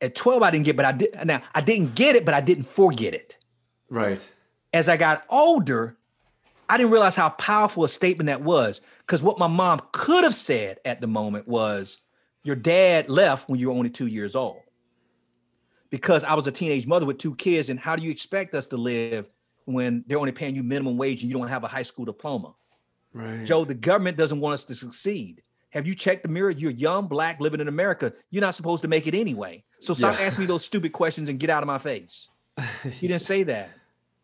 [0.00, 1.16] At 12, I didn't get, but I did.
[1.24, 3.38] Now, I didn't get it, but I didn't forget it.
[3.88, 4.28] Right.
[4.72, 5.96] As I got older,
[6.68, 8.80] I didn't realize how powerful a statement that was.
[9.00, 11.98] Because what my mom could have said at the moment was,
[12.42, 14.60] Your dad left when you were only two years old.
[15.90, 18.66] Because I was a teenage mother with two kids, and how do you expect us
[18.68, 19.30] to live
[19.66, 22.54] when they're only paying you minimum wage and you don't have a high school diploma?
[23.12, 23.44] Right.
[23.44, 25.42] Joe, the government doesn't want us to succeed.
[25.72, 26.50] Have you checked the mirror?
[26.50, 28.12] You're young, black, living in America.
[28.30, 29.64] You're not supposed to make it anyway.
[29.80, 30.26] So stop yeah.
[30.26, 32.28] asking me those stupid questions and get out of my face.
[33.00, 33.70] he didn't say that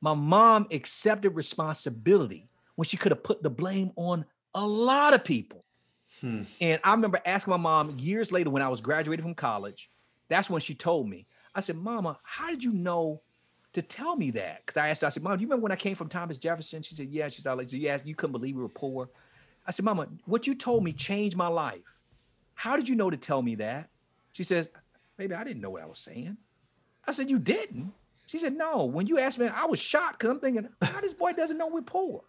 [0.01, 5.25] my mom accepted responsibility when she could have put the blame on a lot of
[5.25, 5.65] people.
[6.21, 6.43] Hmm.
[6.61, 9.91] And I remember asking my mom years later when I was graduating from college,
[10.29, 11.27] that's when she told me.
[11.55, 13.23] I said, Mama, how did you know
[13.73, 14.65] to tell me that?
[14.65, 16.39] Because I asked her, I said, Mom, do you remember when I came from Thomas
[16.39, 16.83] Jefferson?
[16.83, 17.29] She said, Yeah.
[17.29, 19.09] She said, like, you asked, you couldn't believe we were poor.
[19.69, 21.83] I said, Mama, what you told me changed my life.
[22.55, 23.91] How did you know to tell me that?
[24.33, 24.69] She says,
[25.19, 26.39] Baby, I didn't know what I was saying.
[27.07, 27.93] I said, You didn't.
[28.27, 28.87] She said, No.
[28.87, 31.69] When you asked me, I was shocked because I'm thinking, how this boy doesn't know
[31.69, 32.25] we're poor.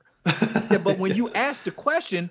[0.69, 2.29] yeah, but when you asked the question,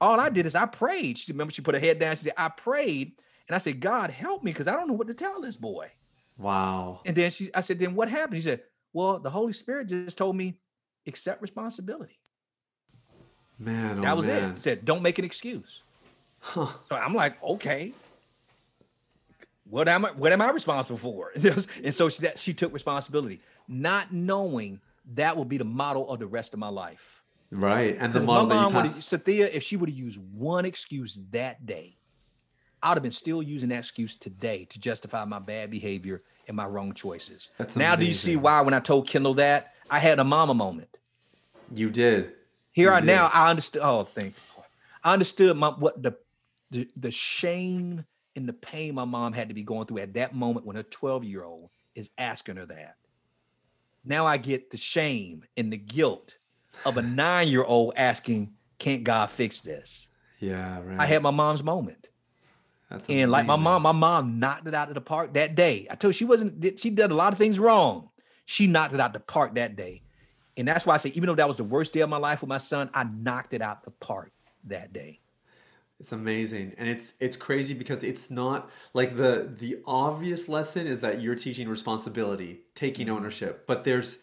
[0.00, 1.18] all I did is I prayed.
[1.18, 2.16] She remember she put her head down.
[2.16, 3.12] She said, I prayed
[3.48, 5.90] and I said, God help me because I don't know what to tell this boy.
[6.38, 7.02] Wow.
[7.04, 8.38] And then she I said, then what happened?
[8.38, 8.62] She said,
[8.94, 10.54] Well, the Holy Spirit just told me
[11.06, 12.18] accept responsibility.
[13.58, 14.50] Man, that oh was man.
[14.50, 14.54] it.
[14.54, 15.80] He said, don't make an excuse.
[16.40, 16.66] Huh.
[16.88, 17.92] So I'm like, okay
[19.68, 21.32] what am I what am I responsible for?
[21.82, 24.80] and so she, that, she took responsibility, not knowing
[25.14, 27.22] that will be the model of the rest of my life.
[27.50, 27.96] Right.
[27.98, 29.12] And the model you passed.
[29.12, 31.96] Sathya, if she would have used one excuse that day,
[32.82, 36.66] I'd have been still using that excuse today to justify my bad behavior and my
[36.66, 37.48] wrong choices.
[37.58, 40.54] That's now, do you see why when I told Kendall that I had a mama
[40.54, 40.88] moment?
[41.72, 42.32] You did.
[42.76, 43.80] Here I now I understood.
[43.82, 44.38] Oh, thanks.
[45.02, 46.14] I understood my what the
[46.70, 48.04] the, the shame
[48.36, 50.82] and the pain my mom had to be going through at that moment when her
[50.82, 52.96] 12 year old is asking her that.
[54.04, 56.36] Now I get the shame and the guilt
[56.84, 60.08] of a nine year old asking, Can't God fix this?
[60.38, 61.00] Yeah, right.
[61.00, 62.08] I had my mom's moment.
[62.90, 65.86] That's and like my mom, my mom knocked it out of the park that day.
[65.90, 68.10] I told you she wasn't, she did a lot of things wrong.
[68.44, 70.02] She knocked it out the park that day.
[70.56, 72.40] And that's why I say, even though that was the worst day of my life
[72.40, 74.32] with my son, I knocked it out the park
[74.64, 75.20] that day.
[76.00, 76.74] It's amazing.
[76.76, 81.34] And it's it's crazy because it's not like the the obvious lesson is that you're
[81.34, 83.16] teaching responsibility, taking mm-hmm.
[83.16, 84.18] ownership, but there's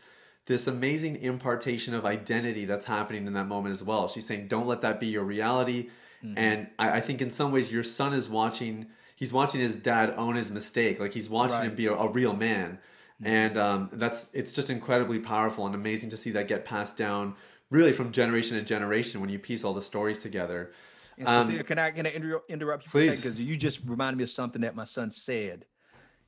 [0.45, 4.07] this amazing impartation of identity that's happening in that moment as well.
[4.07, 5.89] She's saying, don't let that be your reality.
[6.23, 6.37] Mm-hmm.
[6.37, 10.13] And I, I, think in some ways your son is watching, he's watching his dad
[10.17, 10.99] own his mistake.
[10.99, 11.67] Like he's watching right.
[11.67, 12.79] him be a, a real man.
[13.25, 17.35] And um, that's, it's just incredibly powerful and amazing to see that get passed down
[17.69, 20.71] really from generation to generation when you piece all the stories together.
[21.17, 23.21] And um, Sathya, can I can I inter- interrupt you for a second?
[23.21, 25.65] Because you just reminded me of something that my son said.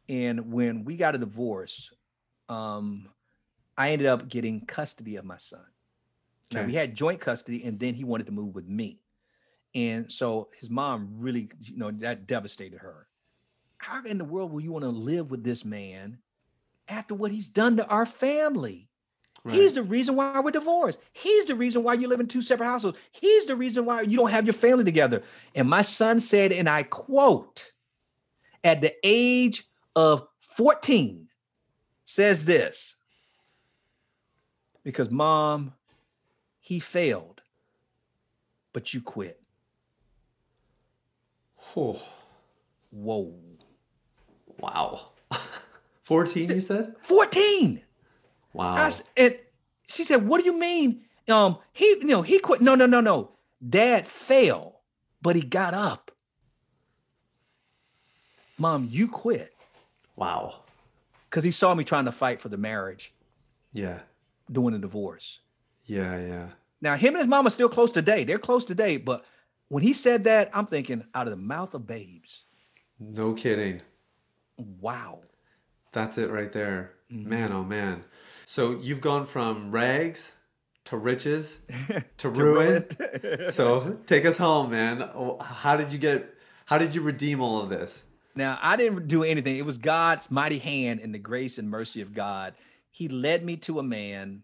[0.10, 1.92] And when we got a divorce,
[2.50, 3.10] um,
[3.78, 5.66] I ended up getting custody of my son.
[6.52, 6.62] Okay.
[6.62, 9.00] Now we had joint custody, and then he wanted to move with me.
[9.74, 13.08] And so his mom really, you know, that devastated her.
[13.78, 16.18] How in the world will you want to live with this man
[16.88, 18.90] after what he's done to our family?
[19.44, 19.56] Right.
[19.56, 21.00] He's the reason why we're divorced.
[21.14, 22.98] He's the reason why you live in two separate households.
[23.12, 25.22] He's the reason why you don't have your family together.
[25.54, 27.72] And my son said, and I quote,
[28.64, 29.64] at the age
[29.96, 31.28] of 14,
[32.06, 32.96] says this
[34.84, 35.74] because mom,
[36.62, 37.42] he failed,
[38.74, 39.40] but you quit.
[41.76, 42.02] Oh,
[42.92, 43.34] Whoa.
[44.60, 45.10] wow.
[46.06, 46.96] 14, you said?
[47.04, 47.82] 14.
[48.54, 48.76] Wow.
[48.76, 49.36] I and
[49.88, 51.02] she said, "What do you mean?
[51.28, 52.62] Um, he, you know, he quit.
[52.62, 53.32] No, no, no, no.
[53.68, 54.82] Dad fell,
[55.22, 56.12] but he got up.
[58.58, 59.54] Mom, you quit
[60.16, 60.62] Wow.
[61.30, 63.14] because he saw me trying to fight for the marriage,
[63.74, 64.00] Yeah.
[64.52, 65.40] doing the divorce.
[65.86, 66.18] Yeah.
[66.20, 66.50] Yeah.
[66.82, 68.24] Now, him and his mom are still close today.
[68.24, 69.26] They're close today, but
[69.68, 72.46] when he said that, I'm thinking, out of the mouth of babes,
[73.00, 73.82] No kidding.
[74.58, 75.22] wow.
[75.96, 76.92] That's it right there.
[77.12, 77.30] Mm-hmm.
[77.30, 78.04] Man, oh man.
[78.46, 80.34] So you've gone from rags
[80.86, 81.62] to riches
[82.18, 82.86] to ruin.
[83.50, 85.10] so take us home, man.
[85.42, 88.04] How did you get, how did you redeem all of this?
[88.36, 89.56] Now, I didn't do anything.
[89.56, 92.54] It was God's mighty hand and the grace and mercy of God.
[92.92, 94.44] He led me to a man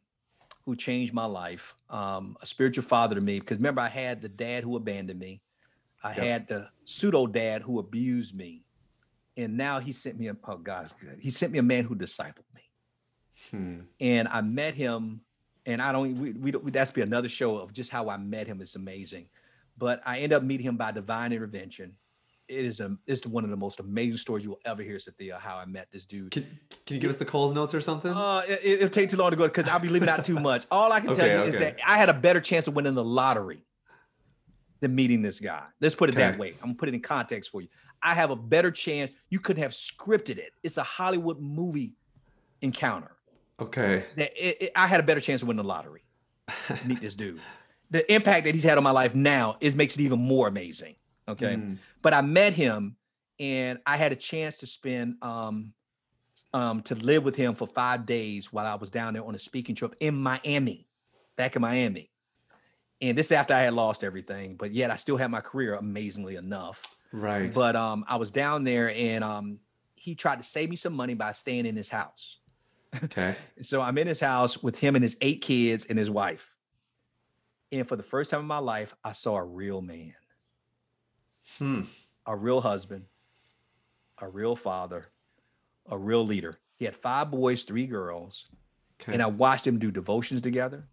[0.65, 3.41] who changed my life, um, a spiritual father to me.
[3.41, 5.41] Because remember, I had the dad who abandoned me,
[6.01, 6.17] I Yep.
[6.17, 8.63] had the pseudo dad who abused me.
[9.41, 11.17] And now he sent me a, oh, God's good.
[11.19, 12.61] He sent me a man who discipled me.
[13.49, 13.79] Hmm.
[13.99, 15.21] And I met him,
[15.65, 18.45] and I don't, we, we, don't- that's be another show of just how I met
[18.45, 18.61] him.
[18.61, 19.27] It's amazing.
[19.77, 21.95] But I end up meeting him by divine intervention.
[22.47, 25.39] It is a, it's one of the most amazing stories you will ever hear, Sathya,
[25.39, 26.31] how I met this dude.
[26.31, 26.43] Can,
[26.85, 28.11] can you give us the Coles notes or something?
[28.13, 30.65] Uh, it, it'll take too long to go because I'll be leaving out too much.
[30.69, 32.93] All I can tell Okay, you is that I had a better chance of winning
[32.93, 33.63] the lottery
[34.81, 35.63] than meeting this guy.
[35.79, 36.49] Let's put it that way.
[36.61, 37.69] I'm gonna put it in context for you.
[38.03, 39.11] I have a better chance.
[39.29, 40.53] You could have scripted it.
[40.63, 41.93] It's a Hollywood movie
[42.61, 43.11] encounter.
[43.59, 44.05] okay.
[44.15, 46.03] That it, it- I had a better chance of winning the lottery.
[46.85, 47.39] Meet this dude.
[47.91, 50.95] The impact that he's had on my life now is makes it even more amazing.
[51.27, 51.73] Okay Hmm.
[52.01, 52.95] but I met him
[53.39, 55.73] and I had a chance to spend um
[56.53, 59.39] um to live with him for five days while I was down there on a
[59.39, 60.87] speaking trip in Miami,
[61.37, 62.09] back in Miami.
[63.01, 65.75] And this is after I had lost everything, but yet I still had my career
[65.75, 66.81] amazingly enough.
[67.11, 67.53] Right.
[67.53, 69.59] But um I was down there and um
[69.95, 72.37] he tried to save me some money by staying in his house.
[73.03, 73.35] okay.
[73.61, 76.49] So I'm in his house with him and his eight kids and his wife.
[77.71, 80.13] And for the first time in my life, I saw a real man.
[81.57, 81.81] Hmm.
[82.25, 83.05] a real husband,
[84.19, 85.07] a real father,
[85.89, 86.59] a real leader.
[86.77, 88.45] He had five boys, three girls,
[89.01, 89.13] Okay.
[89.13, 90.87] and I watched him do devotions together.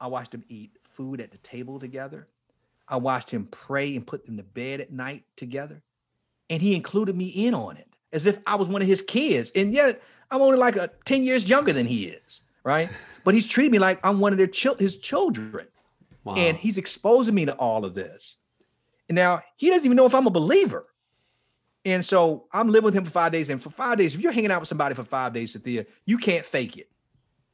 [0.00, 2.28] I watched him eat food at the table together.
[2.88, 5.82] I watched him pray and put them to bed at night together.
[6.50, 9.50] And he included me in on it as if I was one of his kids.
[9.54, 12.88] And yet I'm only like a 10 years younger than he is, right?
[13.24, 15.68] But he's treating me like I'm one of their chil- his children
[16.24, 16.34] wow.
[16.34, 18.34] and he's exposing me to all of this.
[19.08, 20.86] And now he doesn't even know if I'm a believer.
[21.84, 23.48] And so I'm living with him for five days.
[23.48, 26.18] And for five days, if you're hanging out with somebody for five days, Sathya, you
[26.18, 26.90] can't fake it.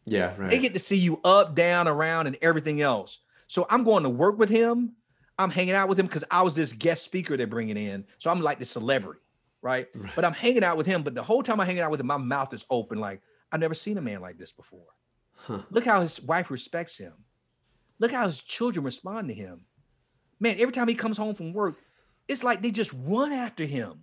[0.04, 0.34] yeah.
[0.38, 0.50] Right.
[0.50, 3.18] They get to see you up, down, around, and everything else.
[3.46, 4.92] So I'm going to work with him.
[5.38, 8.04] I'm hanging out with him because I was this guest speaker they're bringing in.
[8.18, 9.20] So I'm like the celebrity,
[9.62, 9.86] right?
[9.94, 10.12] Right.
[10.16, 11.02] But I'm hanging out with him.
[11.02, 12.98] But the whole time I'm hanging out with him, my mouth is open.
[12.98, 13.22] Like
[13.52, 14.86] I've never seen a man like this before.
[15.34, 15.60] Huh.
[15.70, 17.12] Look how his wife respects him.
[18.00, 19.60] Look how his children respond to him.
[20.40, 21.76] Man, every time he comes home from work,
[22.28, 24.00] it's like they just run after him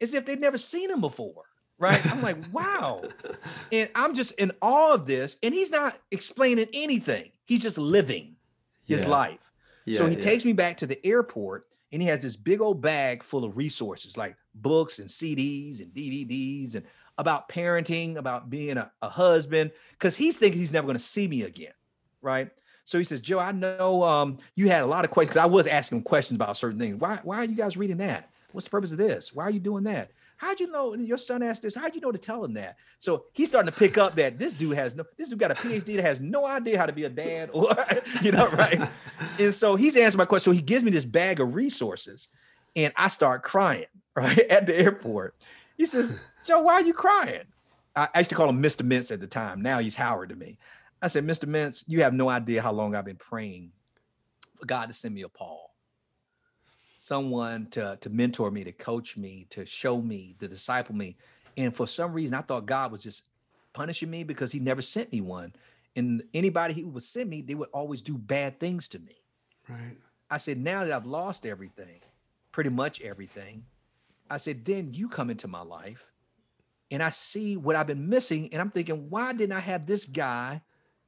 [0.00, 1.44] as if they've never seen him before.
[1.78, 2.04] Right.
[2.12, 3.02] I'm like, wow.
[3.72, 5.36] And I'm just in awe of this.
[5.42, 7.30] And he's not explaining anything.
[7.46, 8.36] He's just living
[8.86, 9.08] his Yeah.
[9.10, 9.47] life.
[9.96, 10.20] So he yeah.
[10.20, 13.56] takes me back to the airport and he has this big old bag full of
[13.56, 16.84] resources like books and CDs and DVDs and
[17.16, 21.26] about parenting, about being a, a husband, because he's thinking he's never going to see
[21.26, 21.72] me again.
[22.22, 22.50] Right.
[22.84, 25.36] So he says, Joe, I know um, you had a lot of questions.
[25.36, 26.98] I was asking him questions about certain things.
[27.00, 28.30] Why, why are you guys reading that?
[28.52, 29.34] What's the purpose of this?
[29.34, 30.12] Why are you doing that?
[30.38, 31.74] How'd you know your son asked this?
[31.74, 32.76] How'd you know to tell him that?
[33.00, 35.54] So he's starting to pick up that this dude has no, this dude got a
[35.54, 37.76] PhD that has no idea how to be a dad or,
[38.22, 38.80] you know, right?
[39.40, 40.52] And so he's answering my question.
[40.52, 42.28] So he gives me this bag of resources
[42.76, 44.38] and I start crying, right?
[44.38, 45.34] At the airport.
[45.76, 47.42] He says, Joe, why are you crying?
[47.96, 48.86] I, I used to call him Mr.
[48.86, 49.60] Mintz at the time.
[49.60, 50.56] Now he's Howard to me.
[51.02, 51.44] I said, Mr.
[51.44, 53.72] Mintz, you have no idea how long I've been praying
[54.58, 55.67] for God to send me a Paul.
[56.98, 61.16] Someone to, to mentor me, to coach me, to show me, to disciple me.
[61.56, 63.22] And for some reason, I thought God was just
[63.72, 65.52] punishing me because he never sent me one.
[65.96, 69.16] And anybody He would send me, they would always do bad things to me.
[69.68, 69.96] Right.
[70.30, 72.00] I said, now that I've lost everything,
[72.52, 73.64] pretty much everything,
[74.30, 76.04] I said, then you come into my life
[76.90, 78.48] and I see what I've been missing.
[78.52, 80.60] And I'm thinking, why didn't I have this guy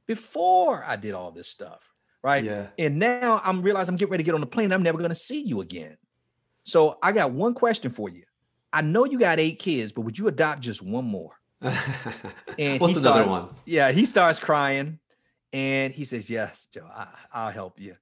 [0.07, 1.90] before I did all this stuff?
[2.23, 2.43] Right.
[2.43, 2.67] Yeah.
[2.77, 4.71] And now I'm realizing I'm getting ready to get on the plane.
[4.71, 5.97] I'm never going to see you again.
[6.65, 8.23] So I got one question for you.
[8.71, 11.31] I know you got eight kids, but would you adopt just one more?
[12.59, 13.49] And What's he another started- one?
[13.65, 14.99] Yeah, he starts crying
[15.53, 17.95] and he says, Yes, Joe, I, I'll help you.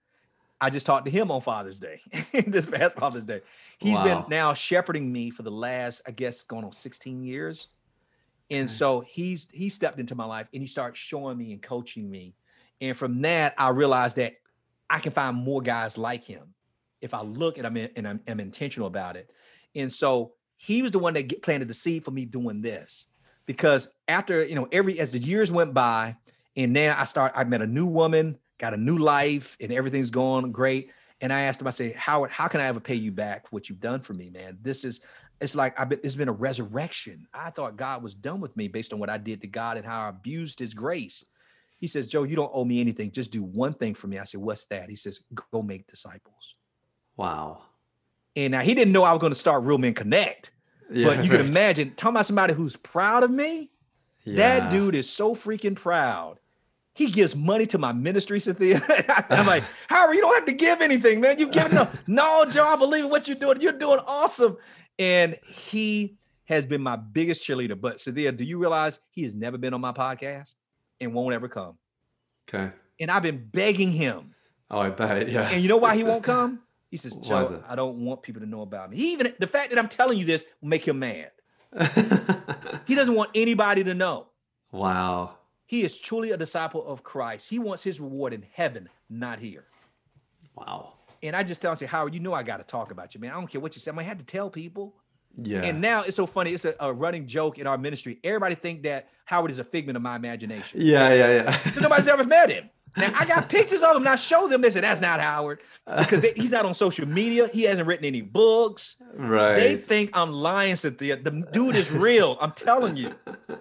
[0.62, 2.02] I just talked to him on Father's Day,
[2.48, 3.42] this past Father's Day.
[3.78, 4.04] He's Wow.
[4.04, 7.68] been now shepherding me for the last, I guess, going on 16 years.
[8.52, 8.74] And Okay.
[8.74, 12.34] so he's he stepped into my life and he started showing me and coaching me.
[12.82, 14.36] And from that, I realized that
[14.90, 16.54] I can find more guys like him
[17.02, 19.32] if I look and I'm in, and I'm, I'm intentional about it.
[19.76, 23.06] And so he was the one that get, planted the seed for me doing this.
[23.46, 26.16] Because after you know, every as the years went by,
[26.56, 30.10] and now I start, I met a new woman, got a new life, and everything's
[30.10, 30.92] going great.
[31.22, 33.70] And I asked him, I say, Howard, how can I ever pay you back what
[33.70, 34.58] you've done for me, man?
[34.62, 35.02] This is
[35.42, 37.28] it's like I've been, it's been a resurrection.
[37.34, 39.86] I thought God was done with me based on what I did to God and
[39.86, 41.24] how I abused his grace.
[41.80, 43.10] He says, Joe, you don't owe me anything.
[43.12, 44.20] Just do one thing for me.
[44.20, 44.90] I said, What's that?
[44.90, 46.56] He says, Go make disciples.
[47.16, 47.64] Wow.
[48.36, 50.52] And now he didn't know I was going to start Real Men Connect.
[50.90, 53.72] but you can imagine talking about somebody who's proud of me.
[54.26, 54.60] Yeah.
[54.60, 56.40] That dude is so freaking proud.
[56.94, 59.26] He gives money to my ministry, Sathya.
[59.30, 61.40] I'm like, Howard, you don't have to give anything, man.
[61.40, 61.98] You've given enough.
[62.08, 63.62] no, Joe, I believe in what you're doing.
[63.62, 64.58] You're doing awesome.
[64.98, 67.80] And he has been my biggest cheerleader.
[67.80, 70.56] But Sathya, do you realize he has never been on my podcast
[71.02, 71.78] and won't ever come?
[72.48, 72.72] Okay.
[73.00, 74.34] And I've been begging him.
[74.72, 75.18] Oh, I bet.
[75.18, 75.50] It yeah.
[75.50, 76.60] And you know why he won't come?
[76.92, 77.64] He says, Joe.
[77.68, 78.98] I don't want people to know about me.
[78.98, 81.32] He even the fact that I'm telling you this will make him mad.
[82.86, 84.28] He doesn't want anybody to know.
[84.72, 85.36] wow.
[85.68, 87.48] He is truly a disciple of Christ.
[87.48, 89.66] He wants his reward in heaven, not here.
[90.56, 90.94] Wow.
[91.22, 93.22] And I just tell him, say, Howard, you know I got to talk about you,
[93.22, 93.30] man.
[93.30, 93.92] I don't care what you say.
[93.92, 94.96] I'm gonna have to tell people.
[95.44, 95.62] Yeah.
[95.64, 96.52] And now it's so funny.
[96.54, 98.20] It's a, a running joke in our ministry.
[98.24, 100.82] Everybody think that Howard is a figment of my imagination.
[100.82, 101.14] yeah.
[101.14, 101.32] Yeah.
[101.44, 101.58] Yeah.
[101.74, 102.70] But nobody's ever met him.
[102.98, 103.98] Now I got pictures of him.
[104.02, 104.62] And I show them.
[104.62, 105.62] They said that's not Howard
[106.00, 107.48] because they- he's not on social media.
[107.48, 108.96] He hasn't written any books.
[109.16, 109.56] right.
[109.56, 111.24] They think I'm lying, Sathya.
[111.24, 112.38] The dude is real.
[112.42, 113.14] I'm telling you.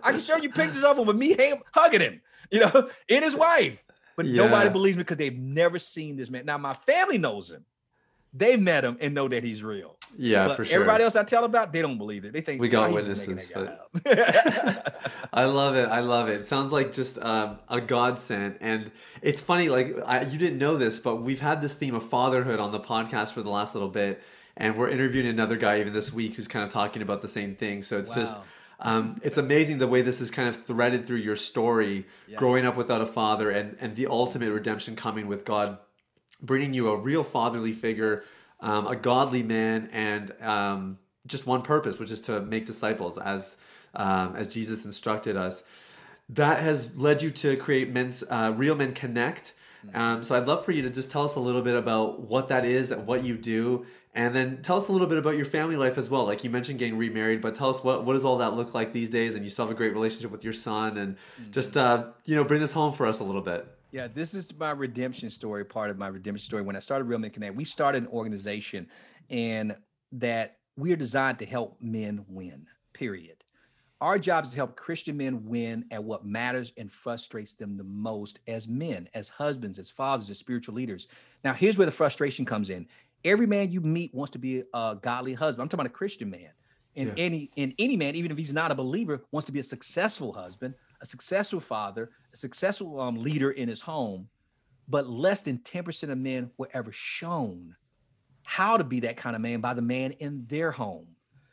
[0.02, 1.36] I can show you pictures of him with me
[1.72, 3.84] hugging him, you know, and his wife.
[4.16, 6.44] But nobody believes me because they've never seen this man.
[6.46, 7.64] Now my family knows him.
[8.32, 9.96] They've met him and know that he's real.
[10.16, 10.74] yeah, but for sure.
[10.74, 12.32] everybody else I tell about, they don't believe it.
[12.32, 13.68] They think We got "Oh, he's just making witnesses,
[14.84, 14.98] up."
[15.32, 15.88] I love it.
[15.88, 16.40] I love it.
[16.40, 18.58] It sounds like just um, a godsend.
[18.60, 18.90] And
[19.22, 22.60] it's funny, like I, you didn't know this, but we've had this theme of fatherhood
[22.60, 24.22] on the podcast for the last little bit,
[24.56, 27.54] and we're interviewing another guy even this week who's kind of talking about the same
[27.54, 27.82] thing.
[27.82, 28.34] So it's just.
[28.80, 32.76] Um, it's amazing the way this is kind of threaded through your story, growing up
[32.76, 35.78] without a father, and and the ultimate redemption coming with God,
[36.40, 38.22] bringing you a real fatherly figure,
[38.60, 43.56] um, a godly man, and um, just one purpose, which is to make disciples, as
[43.94, 45.62] um, as Jesus instructed us.
[46.30, 49.54] That has led you to create men's uh, Real Men Connect.
[49.94, 52.48] Um, so I'd love for you to just tell us a little bit about what
[52.48, 55.46] that is and what you do, and then tell us a little bit about your
[55.46, 56.24] family life as well.
[56.24, 58.92] Like you mentioned, getting remarried, but tell us what what does all that look like
[58.92, 59.36] these days?
[59.36, 61.16] And you still have a great relationship with your son, and
[61.52, 63.66] just uh, you know bring this home for us a little bit.
[63.90, 66.62] Yeah, this is my redemption story, part of my redemption story.
[66.62, 68.88] When I started Real Men Connect, we started an organization
[69.30, 69.76] and
[70.12, 73.44] that we are designed to help men win, period.
[74.00, 77.84] Our job is to help Christian men win at what matters and frustrates them the
[77.84, 81.08] most as men, as husbands, as fathers, as spiritual leaders.
[81.42, 82.86] Now, here's where the frustration comes in.
[83.24, 85.62] Every man you meet wants to be a godly husband.
[85.62, 86.52] I'm talking about a Christian man.
[86.94, 87.14] And Yeah.
[87.16, 90.32] any and any man, even if he's not a believer, wants to be a successful
[90.32, 94.28] husband, a successful father, a successful um, leader in his home.
[94.88, 97.76] But less than 10% of men were ever shown
[98.42, 101.06] how to be that kind of man by the man in their home.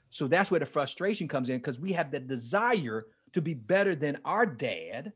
[0.09, 3.95] So that's where the frustration comes in because we have the desire to be better
[3.95, 5.11] than our dad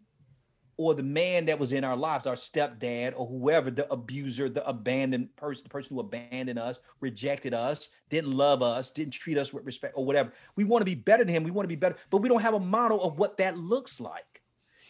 [0.80, 4.66] or the man that was in our lives, our stepdad or whoever, the abuser, the
[4.66, 9.52] abandoned person, the person who abandoned us, rejected us, didn't love us, didn't treat us
[9.52, 10.32] with respect or whatever.
[10.56, 11.44] We want to be better than him.
[11.44, 14.00] We want to be better, but we don't have a model of what that looks
[14.00, 14.42] like.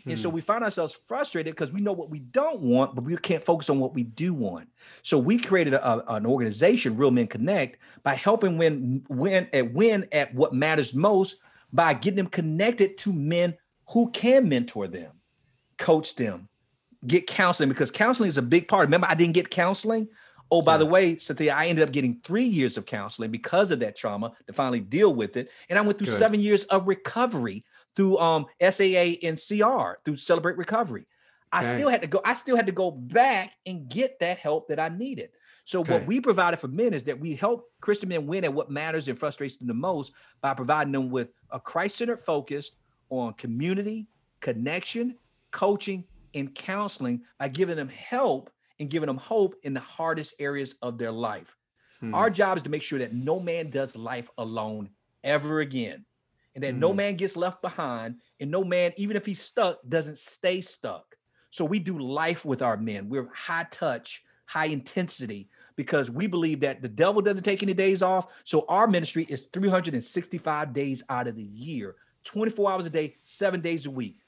[0.06, 0.36] And so hmm.
[0.36, 3.72] we find ourselves frustrated because we know what we don't want, but we can't focus
[3.72, 4.70] on what we do want.
[5.02, 10.08] So we created a- an organization, Real Men Connect, by helping win win at win
[10.12, 11.38] at what matters most
[11.74, 13.56] by getting them connected to men
[13.90, 15.19] who can mentor them,
[15.80, 16.50] coach them,
[17.08, 18.88] get counseling because counseling is a big part.
[18.88, 20.08] Remember, I didn't get counseling.
[20.52, 23.80] Oh, by the way, Sathya, I ended up getting three years of counseling because of
[23.82, 25.50] that trauma to finally deal with it.
[25.70, 26.18] And I went through Good.
[26.18, 27.64] seven years of recovery
[27.96, 31.06] through um, SAA and CR through Celebrate Recovery.
[31.52, 34.68] I still had to go, I still had to go back and get that help
[34.70, 35.30] that I needed.
[35.66, 35.94] So Okay.
[35.94, 39.08] what we provided for men is that we help Christian men win at what matters
[39.08, 42.72] and frustrates them the most by providing them with a Christ-centered focus
[43.10, 44.08] on community,
[44.42, 45.16] connection,
[45.52, 50.76] coaching, and counseling by giving them help and giving them hope in the hardest areas
[50.82, 51.58] of their life.
[52.00, 52.14] Hmm.
[52.14, 54.90] Our job is to make sure that no man does life alone
[55.24, 56.06] ever again.
[56.56, 56.98] And that no Hmm.
[56.98, 61.16] man gets left behind, and no man, even if he's stuck, doesn't stay stuck.
[61.52, 63.10] So we do life with our men.
[63.10, 68.02] We're high touch, high intensity because we believe that the devil doesn't take any days
[68.02, 68.28] off.
[68.44, 73.62] So our ministry is 365 days out of the year, 24 hours a day, seven
[73.62, 74.20] days a week.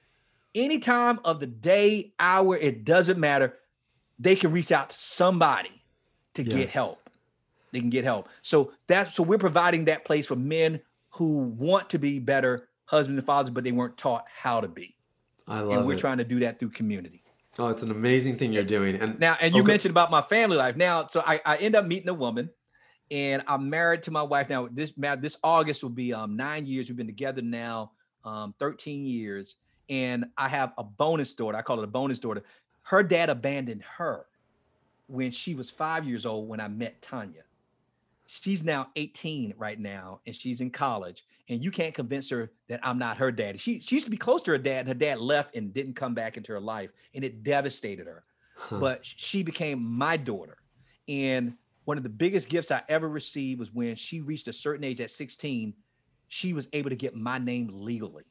[0.53, 3.57] Any time of the day, hour, it doesn't matter.
[4.19, 5.71] They can reach out to somebody
[6.33, 6.53] to yes.
[6.53, 7.09] get help.
[7.71, 8.27] They can get help.
[8.41, 10.81] So that's so we're providing that place for men
[11.11, 14.95] who want to be better husbands and fathers, but they weren't taught how to be.
[15.47, 15.99] I love and we're it.
[15.99, 17.23] trying to do that through community.
[17.59, 18.95] Oh, it's an amazing thing you're doing.
[18.95, 19.67] And now, and you okay.
[19.67, 20.75] mentioned about my family life.
[20.77, 22.49] Now, so I, I end up meeting a woman,
[23.09, 24.69] and I'm married to my wife now.
[24.71, 26.87] This this August will be um nine years.
[26.87, 27.91] We've been together now,
[28.23, 29.55] um 13 years,
[29.91, 31.55] and I have a bonus daughter.
[31.55, 32.43] I call it a bonus daughter.
[32.81, 34.25] Her dad abandoned her
[35.05, 37.43] when she was five years old when I met Tanya
[38.31, 42.79] she's now 18 right now and she's in college and you can't convince her that
[42.81, 44.93] i'm not her daddy she, she used to be close to her dad and her
[44.93, 48.23] dad left and didn't come back into her life and it devastated her
[48.55, 48.79] huh.
[48.79, 50.57] but she became my daughter
[51.09, 54.85] and one of the biggest gifts i ever received was when she reached a certain
[54.85, 55.73] age at 16
[56.29, 58.23] she was able to get my name legally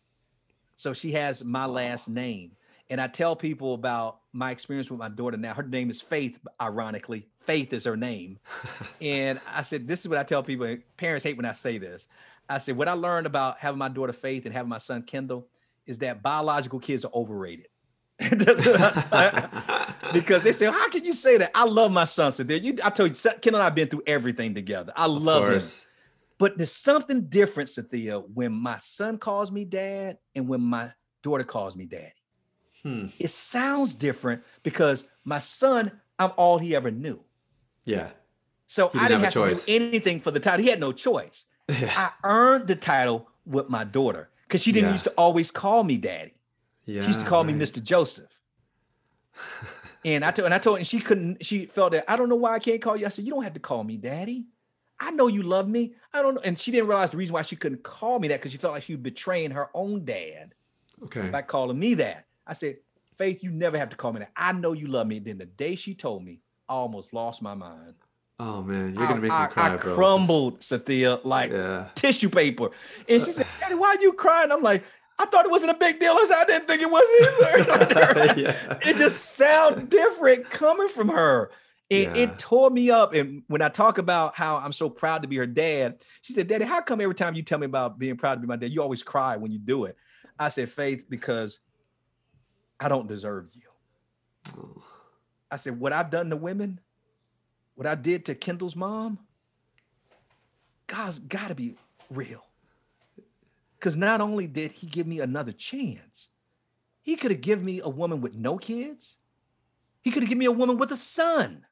[0.81, 2.53] so she has my last name
[2.89, 5.53] and I tell people about my experience with my daughter now.
[5.53, 7.28] Her name is Faith, ironically.
[7.41, 8.39] Faith is her name.
[9.03, 10.74] and I said, This is what I tell people.
[10.97, 12.07] Parents hate when I say this.
[12.49, 15.47] I said, What I learned about having my daughter Faith and having my son Kendall
[15.85, 17.68] is that biological kids are overrated.
[20.12, 21.51] because they say, How can you say that?
[21.55, 22.33] I love my son.
[22.33, 24.95] So there you I told you, Kendall and I have been through everything together.
[24.97, 25.61] I love him.
[26.41, 30.91] But there's something different, Sathya, when my son calls me dad and when my
[31.22, 32.14] daughter calls me daddy.
[32.82, 33.07] Hmm.
[33.18, 37.20] It sounds different because my son, I'm all he ever knew.
[37.84, 38.09] Yeah.
[38.66, 40.64] So didn't I didn't have, have to do anything for the title.
[40.64, 41.45] He had no choice.
[41.68, 44.93] I earned the title with my daughter because she didn't yeah.
[44.93, 46.32] used to always call me daddy.
[46.86, 47.55] Yeah, she used to call right.
[47.55, 47.82] me Mr.
[47.82, 48.30] Joseph.
[50.07, 52.36] and I told and I told and she couldn't, she felt that I don't know
[52.36, 53.05] why I can't call you.
[53.05, 54.47] I said, You don't have to call me daddy.
[55.01, 55.94] I know you love me.
[56.12, 56.42] I don't know.
[56.44, 58.74] And she didn't realize the reason why she couldn't call me that because she felt
[58.74, 60.55] like she was betraying her own dad
[61.05, 61.28] okay.
[61.28, 62.26] by calling me that.
[62.46, 62.76] I said,
[63.16, 64.32] Faith, you never have to call me that.
[64.36, 65.18] I know you love me.
[65.18, 67.94] Then the day she told me, I almost lost my mind.
[68.38, 69.94] Oh man, you're gonna make I, me cry, I, I bro.
[69.94, 71.88] crumbled, Sathya, like yeah.
[71.94, 72.70] tissue paper.
[73.07, 74.51] And she said, Daddy, why are you crying?
[74.51, 74.82] I'm like,
[75.18, 76.12] I thought it wasn't a big deal.
[76.12, 78.40] I said, I didn't think it was either.
[78.40, 78.78] yeah.
[78.82, 81.51] It just sounded different coming from her.
[81.91, 82.22] It, yeah.
[82.22, 83.14] it tore me up.
[83.14, 86.47] And when I talk about how I'm so proud to be her dad, she said,
[86.47, 88.70] Daddy, how come every time you tell me about being proud to be my dad,
[88.70, 89.97] you always cry when you do it?
[90.38, 91.59] I said, Faith, because
[92.78, 94.82] I don't deserve you.
[95.51, 96.80] I said, what I've done to women,
[97.74, 99.18] what I did to Kendall's mom,
[100.86, 101.76] God's got to be
[102.11, 102.45] real.
[103.78, 106.28] Because not only did he give me another chance,
[107.03, 109.16] he could have given me a woman with no kids.
[110.03, 111.64] He could have given me a woman with a son.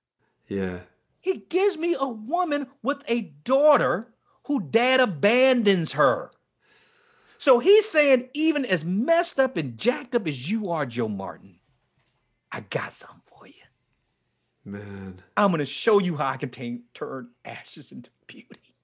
[0.49, 0.81] Yeah.
[1.21, 4.13] He gives me a woman with a daughter
[4.45, 6.31] who dad abandons her.
[7.37, 11.61] So he's saying, even as messed up and jacked up as you are, Joe Martin,
[12.51, 13.53] I got something for you.
[14.65, 15.23] Man.
[15.37, 18.75] I'm going to show you how I can t- turn ashes into beauty.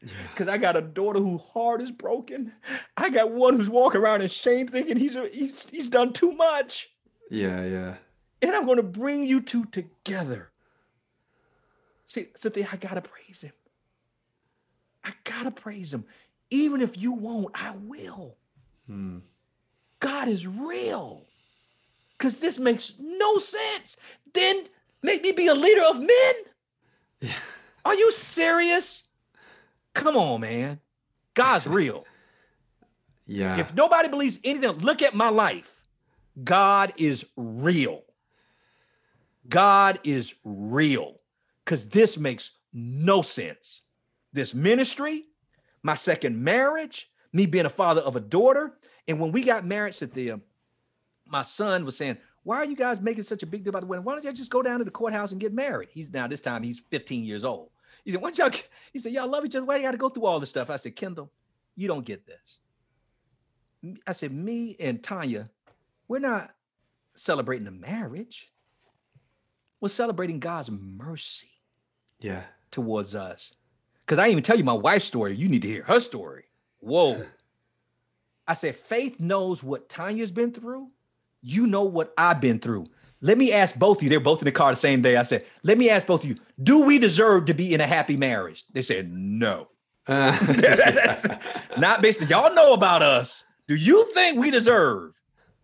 [0.00, 0.52] Because yeah.
[0.52, 2.52] I got a daughter whose heart is broken.
[2.96, 6.32] I got one who's walking around in shame thinking he's, a, he's, he's done too
[6.32, 6.88] much.
[7.30, 7.94] Yeah, yeah.
[8.40, 10.50] And I'm going to bring you two together.
[12.08, 13.52] See, Sathya, I got to praise him.
[15.04, 16.04] I got to praise him.
[16.50, 18.34] Even if you won't, I will.
[18.86, 19.18] Hmm.
[20.00, 21.26] God is real.
[22.16, 23.96] Because this makes no sense.
[24.32, 24.64] Then
[25.02, 26.34] make me be a leader of men?
[27.20, 27.32] Yeah.
[27.84, 29.04] Are you serious?
[29.94, 30.80] Come on, man.
[31.34, 32.06] God's real.
[33.26, 33.60] Yeah.
[33.60, 35.74] If nobody believes anything, look at my life.
[36.42, 38.02] God is real.
[39.48, 41.17] God is real.
[41.68, 43.82] Because this makes no sense.
[44.32, 45.26] This ministry,
[45.82, 48.78] my second marriage, me being a father of a daughter.
[49.06, 50.40] And when we got married, Sathya,
[51.26, 53.86] my son was saying, Why are you guys making such a big deal about the
[53.86, 54.04] wedding?
[54.06, 55.90] Why don't you just go down to the courthouse and get married?
[55.92, 57.68] He's now this time he's 15 years old.
[58.02, 58.50] He said, Why y'all
[58.94, 59.66] he said, Y'all love each other.
[59.66, 60.70] Why you gotta go through all this stuff?
[60.70, 61.30] I said, Kendall,
[61.76, 62.60] you don't get this.
[64.06, 65.50] I said, me and Tanya,
[66.08, 66.50] we're not
[67.14, 68.48] celebrating the marriage.
[69.82, 71.57] We're celebrating God's mercy.
[72.20, 72.42] Yeah.
[72.70, 73.54] Towards us.
[74.04, 75.34] Because I didn't even tell you my wife's story.
[75.34, 76.44] You need to hear her story.
[76.80, 77.24] Whoa.
[78.46, 80.88] I said, Faith knows what Tanya's been through.
[81.40, 82.86] You know what I've been through.
[83.20, 84.08] Let me ask both of you.
[84.08, 85.16] They're both in the car the same day.
[85.16, 87.86] I said, let me ask both of you, do we deserve to be in a
[87.86, 88.64] happy marriage?
[88.72, 89.68] They said, no.
[90.06, 91.26] Uh, That's
[91.76, 92.28] not based.
[92.30, 93.44] Y'all know about us.
[93.66, 95.14] Do you think we deserve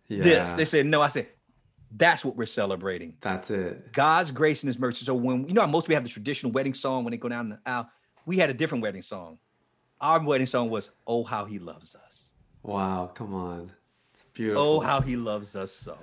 [0.07, 0.23] yeah.
[0.23, 0.53] this?
[0.53, 1.01] They said, no.
[1.01, 1.27] I said,
[1.97, 3.15] That's what we're celebrating.
[3.21, 3.93] That's it.
[3.93, 5.05] God's grace and his mercy.
[5.05, 7.29] So when you know how most we have the traditional wedding song when they go
[7.29, 7.89] down the aisle,
[8.25, 9.37] we had a different wedding song.
[10.01, 12.29] Our wedding song was Oh How He Loves Us.
[12.65, 13.71] Wow, come on.
[14.13, 14.63] It's beautiful.
[14.63, 15.97] Oh how he loves us so.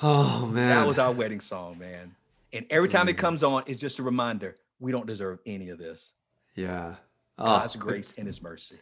[0.00, 0.68] Oh man.
[0.68, 2.14] That was our wedding song, man.
[2.52, 5.78] And every time it comes on, it's just a reminder we don't deserve any of
[5.78, 6.12] this.
[6.54, 6.94] Yeah.
[7.38, 8.76] Oh, God's grace and his mercy.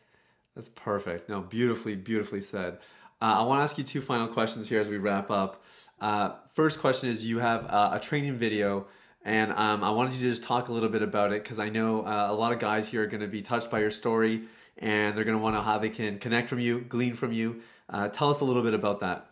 [0.54, 1.28] That's perfect.
[1.28, 2.80] No, beautifully, beautifully said.
[3.22, 5.62] Uh, I want to ask you two final questions here as we wrap up.
[6.00, 8.86] Uh, first question is you have uh, a training video,
[9.24, 11.68] and um, I wanted you to just talk a little bit about it because I
[11.68, 14.48] know uh, a lot of guys here are going to be touched by your story
[14.80, 17.32] and they're going to want to know how they can connect from you, glean from
[17.32, 17.60] you.
[17.88, 19.26] Uh, tell us a little bit about that.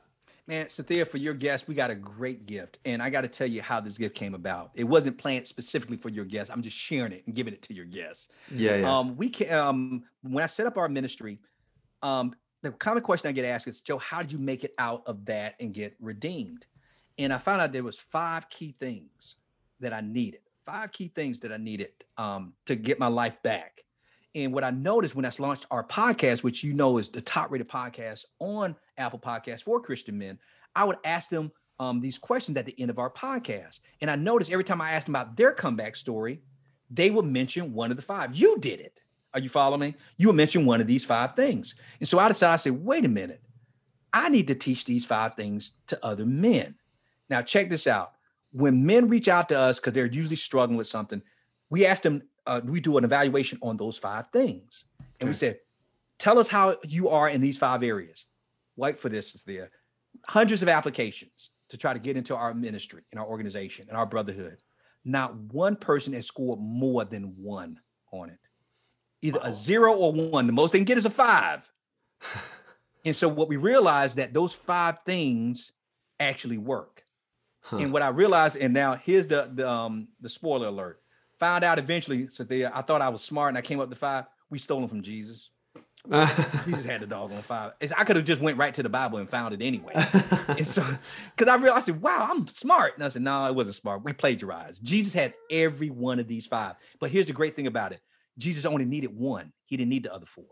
[0.46, 2.78] Man, Sathya, for your guest, we got a great gift.
[2.86, 4.70] And I got to tell you how this gift came about.
[4.74, 6.50] It wasn't planned specifically for your guest.
[6.50, 8.32] I'm just sharing it and giving it to your guest.
[8.54, 8.98] Yeah, yeah.
[8.98, 11.38] Um, we can um when I set up our ministry,
[12.02, 15.02] um, the common question I get asked is, Joe, how did you make it out
[15.06, 16.66] of that and get redeemed?
[17.18, 19.36] And I found out there was five key things
[19.80, 20.40] that I needed.
[20.64, 23.84] Five key things that I needed um, to get my life back.
[24.34, 27.50] And what I noticed when I launched our podcast, which you know is the top
[27.50, 30.38] rated podcast on Apple Podcasts for Christian men,
[30.76, 31.50] I would ask them
[31.80, 33.80] um, these questions at the end of our podcast.
[34.00, 36.42] And I noticed every time I asked them about their comeback story,
[36.90, 38.36] they would mention one of the five.
[38.36, 39.00] You did it.
[39.34, 39.94] Are you following me?
[40.16, 41.74] You would mention one of these five things.
[42.00, 43.42] And so I decided, I said, wait a minute.
[44.12, 46.74] I need to teach these five things to other men.
[47.28, 48.12] Now, check this out.
[48.52, 51.22] When men reach out to us because they're usually struggling with something,
[51.68, 54.84] we ask them, uh, we do an evaluation on those five things.
[55.20, 55.58] And we said,
[56.18, 58.24] tell us how you are in these five areas.
[58.76, 59.70] White for this is there.
[60.26, 64.06] Hundreds of applications to try to get into our ministry and our organization and our
[64.06, 64.62] brotherhood.
[65.04, 67.78] Not one person has scored more than one
[68.12, 68.38] on it.
[69.22, 70.46] Either a zero or one.
[70.46, 71.68] The most they can get is a five.
[73.04, 75.72] and so what we realized that those five things
[76.20, 77.02] actually work.
[77.62, 77.78] Huh.
[77.78, 81.00] And what I realized, and now here's the the um the spoiler alert.
[81.40, 84.24] Found out eventually, Sathya, I thought I was smart and I came up to five.
[84.50, 85.50] We stole them from Jesus.
[86.64, 87.74] Jesus had the dog on five.
[87.80, 89.92] It's- I could have just went right to the Bible and found it anyway.
[90.48, 90.84] and so,
[91.36, 92.94] because I realized, I said, wow, I'm smart.
[92.94, 94.04] And I said, no, it wasn't smart.
[94.04, 94.82] We plagiarized.
[94.82, 96.76] Jesus had every one of these five.
[96.98, 98.00] But here's the great thing about it
[98.38, 100.46] Jesus only needed one, he didn't need the other four.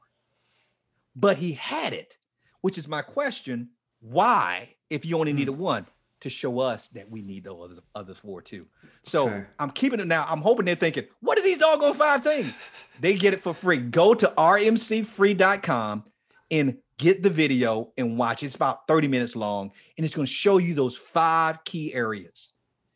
[1.14, 2.16] But he had it,
[2.60, 3.70] which is my question.
[4.00, 5.38] Why, if you only Hmm.
[5.38, 5.86] needed one,
[6.20, 8.66] to show us that we need the other, other four too?
[9.04, 9.46] So Okay.
[9.58, 10.26] I'm keeping it now.
[10.28, 12.54] I'm hoping they're thinking, what are these doggone five things?
[13.00, 13.76] they get it for free.
[13.78, 16.04] Go to rmcfree.com
[16.50, 18.42] and get the video and watch.
[18.42, 22.50] It's about 30 minutes long, and it's going to show you those five key areas.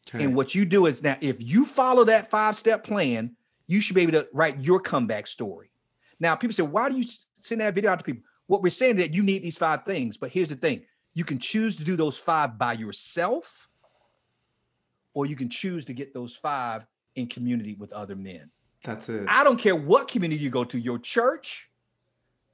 [0.08, 0.24] Okay.
[0.24, 3.36] And what you do is now, if you follow that five step plan,
[3.70, 5.70] you should be able to write your comeback story.
[6.18, 7.04] Now, people say, why do you
[7.38, 8.24] send that video out to people?
[8.48, 10.82] What we're saying is that you need these five things, but here's the thing
[11.14, 13.68] you can choose to do those five by yourself,
[15.14, 18.50] or you can choose to get those five in community with other men.
[18.82, 19.26] That's it.
[19.28, 21.68] I don't care what community you go to, your church,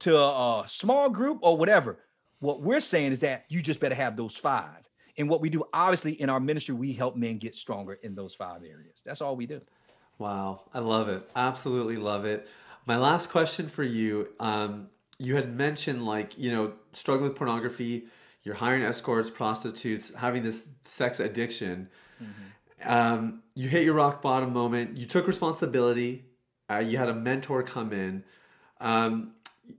[0.01, 1.97] to a, a small group, or whatever.
[2.39, 4.87] What we're saying is that you just better have those five.
[5.17, 8.35] And what we do, obviously, in our ministry, we help men get stronger in those
[8.35, 9.01] five areas.
[9.03, 9.61] That's all we do.
[10.19, 11.29] Wow, I love it.
[11.35, 12.47] Absolutely love it.
[12.85, 14.89] My last question for you um,
[15.19, 18.05] you had mentioned, like, you know, struggling with pornography,
[18.43, 21.89] you're hiring escorts, prostitutes, having this sex addiction.
[22.85, 26.25] Um, you hit your rock bottom moment, you took responsibility,
[26.69, 28.23] uh, you had a mentor come in.
[28.79, 29.33] Um,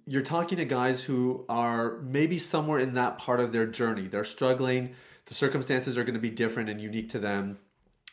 [0.04, 4.08] you're talking to guys who are maybe somewhere in that part of their journey.
[4.08, 4.94] They're struggling,
[5.26, 7.58] the circumstances are going to be different and unique to them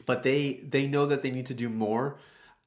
[0.05, 2.17] but they they know that they need to do more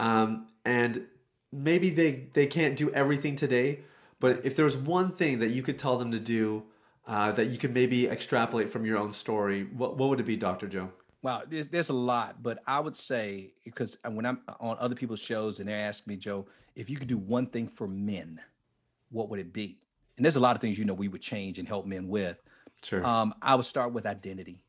[0.01, 1.07] um, and
[1.53, 3.81] maybe they they can't do everything today
[4.21, 6.63] but if there's one thing that you could tell them to do
[7.07, 10.37] uh, that you could maybe extrapolate from your own story what, what would it be
[10.37, 10.91] dr joe
[11.23, 15.19] Wow, there's, there's a lot, but I would say because when I'm on other people's
[15.19, 18.41] shows and they're asking me, Joe, if you could do one thing for men,
[19.11, 19.79] what would it be?
[20.17, 22.41] And there's a lot of things you know we would change and help men with.
[22.85, 24.63] sure Um, I would start with identity.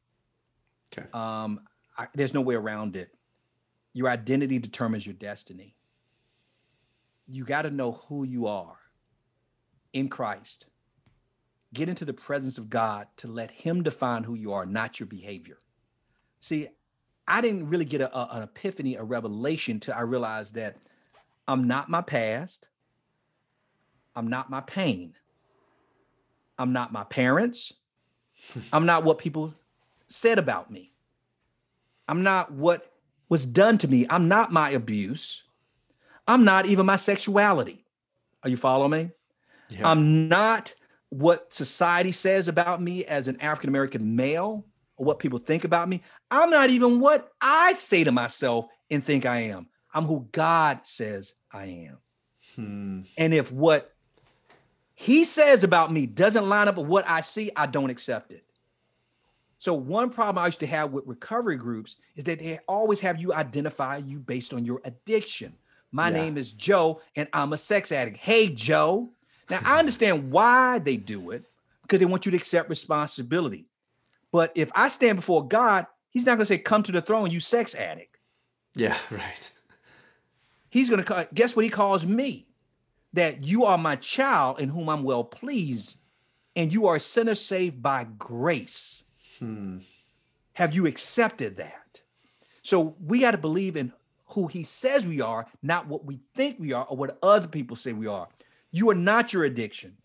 [0.92, 1.62] okay Um,
[2.00, 3.14] I, there's no way around it.
[3.94, 5.76] Your identity determines your destiny.
[7.28, 8.78] You got to know who you are
[9.94, 10.68] in Christ.
[11.74, 15.08] Get into the presence of God to let Him define who you are, not your
[15.08, 15.58] behavior.
[16.40, 16.70] See,
[17.28, 20.78] I didn't really get a, a- an epiphany, a revelation till I realized that
[21.48, 22.70] I'm not my past.
[24.16, 25.14] I'm not my pain.
[26.58, 27.74] I'm not my parents.
[28.74, 29.54] I'm not what people
[30.08, 30.94] said about me.
[32.10, 32.92] I'm not what
[33.30, 34.08] was done to me.
[34.10, 35.44] I'm not my abuse.
[36.28, 37.86] I'm not even my sexuality.
[38.44, 39.12] Are you following me?
[39.70, 40.74] yeah I'm not
[41.10, 44.66] what society says about me as an African American male
[44.98, 46.02] or what people think about me.
[46.30, 49.68] I'm not even what I say to myself and think I am.
[49.94, 51.98] I'm who God says I am.
[52.56, 53.02] Hmm.
[53.18, 53.94] And if what
[54.94, 58.44] he says about me doesn't line up with what I see, I don't accept it.
[59.60, 63.20] So one problem I used to have with recovery groups is that they always have
[63.20, 65.54] you identify you based on your addiction.
[65.92, 66.14] My Yeah.
[66.16, 68.18] name is Joe and I'm a sex addict.
[68.18, 69.12] Hey Joe.
[69.50, 71.44] Now I understand why they do it
[71.82, 73.66] because they want you to accept responsibility.
[74.32, 77.30] But if I stand before God, he's not going to say come to the throne
[77.32, 78.18] you sex addict.
[78.76, 79.52] Yeah, right.
[80.70, 82.48] He's going to guess what he calls me
[83.14, 85.98] that you are my child in whom I'm well pleased,
[86.56, 89.04] and you are a sinner saved by grace.
[89.40, 89.78] Hmm.
[90.54, 92.02] Have you accepted that?
[92.62, 93.94] So we got to believe in
[94.26, 97.76] who he says we are, not what we think we are or what other people
[97.76, 98.28] say we are.
[98.72, 99.98] You are not your addiction.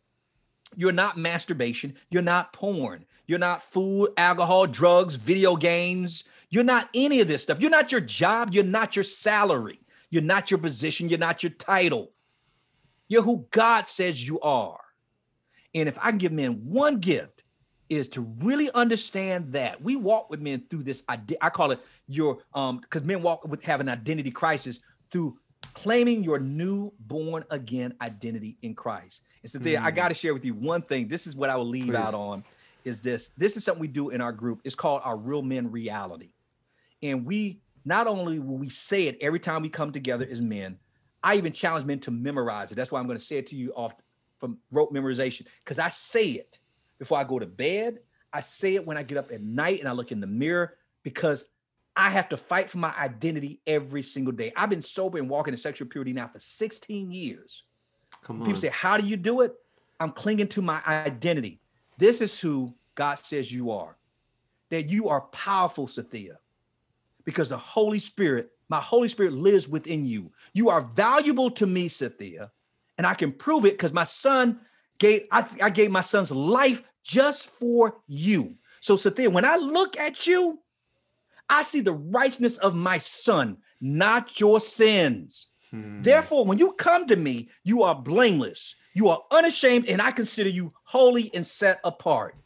[0.77, 1.95] You're not masturbation.
[2.11, 3.05] You're not porn.
[3.27, 6.25] You're not food, alcohol, drugs, video games.
[6.51, 7.61] You're not any of this stuff.
[7.61, 8.53] You're not your job.
[8.53, 9.81] You're not your salary.
[10.11, 11.09] You're not your position.
[11.09, 12.13] You're not your title.
[13.09, 14.81] You're who God says you are.
[15.75, 17.43] And if I give men one gift,
[17.89, 21.03] is to really understand that we walk with men through this.
[21.09, 24.81] I call it your um because men walk with have an identity crisis
[25.11, 25.39] through
[25.75, 29.23] claiming your new born again identity in Christ.
[29.43, 31.09] And so there, I got to share with you one thing.
[31.09, 31.97] This is what I will leave Please.
[31.97, 32.45] out on.
[32.85, 34.61] Is this this is something we do in our group?
[34.65, 36.31] It's called our real men reality.
[37.03, 40.79] And we not only will we say it every time we come together as men,
[41.23, 42.75] I even challenge men to memorize it.
[42.75, 43.95] That's why I'm going to say it to you off
[44.39, 46.59] from rote memorization because I say it
[47.05, 47.99] before I go to bed.
[48.33, 50.79] I say it when I get up at night and I look in the mirror
[51.03, 51.47] because
[51.95, 54.55] I have to fight for my identity every single day.
[54.57, 57.63] I've been sober and walking in sexual purity now for 16 years.
[58.23, 58.47] Come on.
[58.47, 59.55] People say, How do you do it?
[60.01, 61.61] I'm clinging to my identity.
[61.99, 63.97] This is who God says you are.
[64.71, 66.37] That you are powerful, Sathya,
[67.25, 70.33] because the Holy Spirit, my Holy Spirit lives within you.
[70.55, 72.51] You are valuable to me, Sathya,
[72.97, 74.59] and I can prove it because my son
[74.99, 78.55] gave, I, I gave my son's life just for you.
[78.81, 80.59] So, Sathya, when I look at you,
[81.49, 85.49] I see the righteousness of my son, not your sins.
[85.71, 86.03] Hmm.
[86.03, 90.51] Therefore, when you come to me, you are blameless, you are unashamed, and I consider
[90.51, 92.37] you holy and set apart.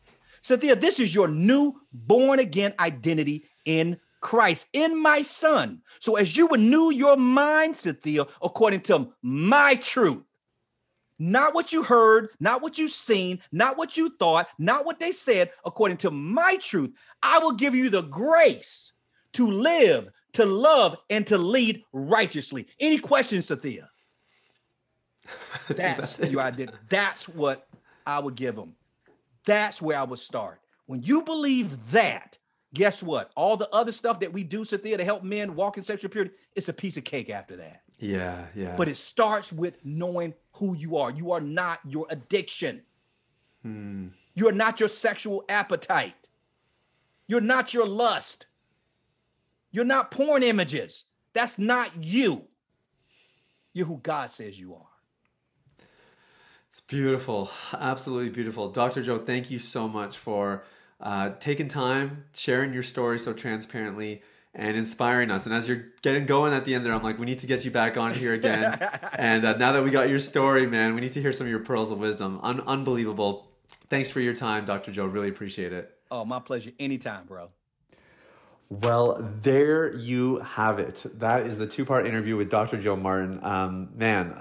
[0.43, 5.83] Sathya, this is your new born again identity in Christ, in my son.
[6.01, 10.23] So as you renew your mind, Sathya, according to my truth,
[11.19, 15.13] not what you heard, not what you seen, not what you thought, not what they
[15.13, 16.93] said, according to my truth,
[17.23, 18.93] I will give you the grace
[19.35, 22.67] to live, to love, and to lead righteously.
[22.81, 23.89] Any questions, Sathya?
[25.69, 26.31] That's, That's it.
[26.31, 26.79] your identity.
[26.89, 27.69] That's what
[28.07, 28.75] I would give them.
[29.45, 30.61] That's where I would start.
[30.87, 32.39] When you believe that,
[32.75, 33.31] guess what?
[33.37, 36.33] All the other stuff that we do, Sathya, to help men walk in sexual purity,
[36.55, 37.83] it's a piece of cake after that.
[37.99, 38.77] Yeah, yeah.
[38.77, 41.11] But it starts with knowing who you are.
[41.11, 42.83] You are not your addiction.
[43.63, 44.09] Hmm.
[44.35, 46.15] You are not your sexual appetite.
[47.27, 48.47] You're not your lust.
[49.71, 51.05] You're not porn images.
[51.33, 52.45] That's not you.
[53.73, 54.87] You're who God says you are.
[56.71, 58.71] It's beautiful, absolutely beautiful.
[58.71, 59.03] Dr.
[59.03, 60.65] Joe, thank you so much for
[61.01, 64.23] uh, taking time, sharing your story so transparently,
[64.55, 65.47] and inspiring us.
[65.47, 67.65] And as you're getting going at the end there, I'm like, we need to get
[67.65, 68.79] you back on here again.
[69.15, 71.51] and uh, now that we got your story, man, we need to hear some of
[71.51, 72.41] your pearls of wisdom.
[72.43, 73.49] Un- unbelievable.
[73.89, 74.91] Thanks for your time, Dr.
[74.91, 75.07] Joe.
[75.07, 75.95] Really appreciate it.
[76.11, 76.73] Oh, my pleasure.
[76.79, 77.51] Anytime, bro.
[78.71, 81.03] Well, there you have it.
[81.15, 82.79] That is the two part interview with Dr.
[82.79, 83.43] Joe Martin.
[83.43, 84.39] Um, man,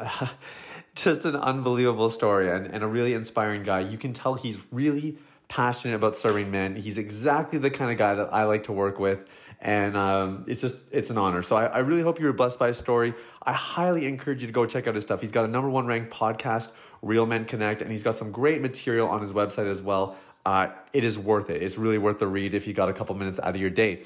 [0.96, 3.82] just an unbelievable story and, and a really inspiring guy.
[3.82, 6.76] You can tell he's really passionate about serving men.
[6.76, 9.30] He's exactly the kind of guy that I like to work with.
[9.60, 11.42] And um, it's just, it's an honor.
[11.42, 13.14] So I, I really hope you were blessed by his story.
[13.42, 15.22] I highly encourage you to go check out his stuff.
[15.22, 18.62] He's got a number one ranked podcast, Real Men Connect, and he's got some great
[18.62, 20.16] material on his website as well.
[20.46, 21.62] Uh, it is worth it.
[21.62, 24.04] It's really worth the read if you got a couple minutes out of your day.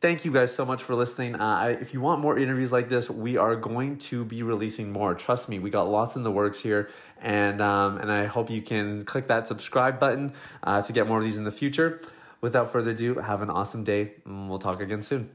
[0.00, 1.34] Thank you guys so much for listening.
[1.34, 5.14] Uh, if you want more interviews like this, we are going to be releasing more.
[5.14, 6.88] Trust me, we got lots in the works here,
[7.20, 10.32] and um, and I hope you can click that subscribe button
[10.62, 12.00] uh, to get more of these in the future.
[12.40, 14.14] Without further ado, have an awesome day.
[14.24, 15.28] We'll talk again soon.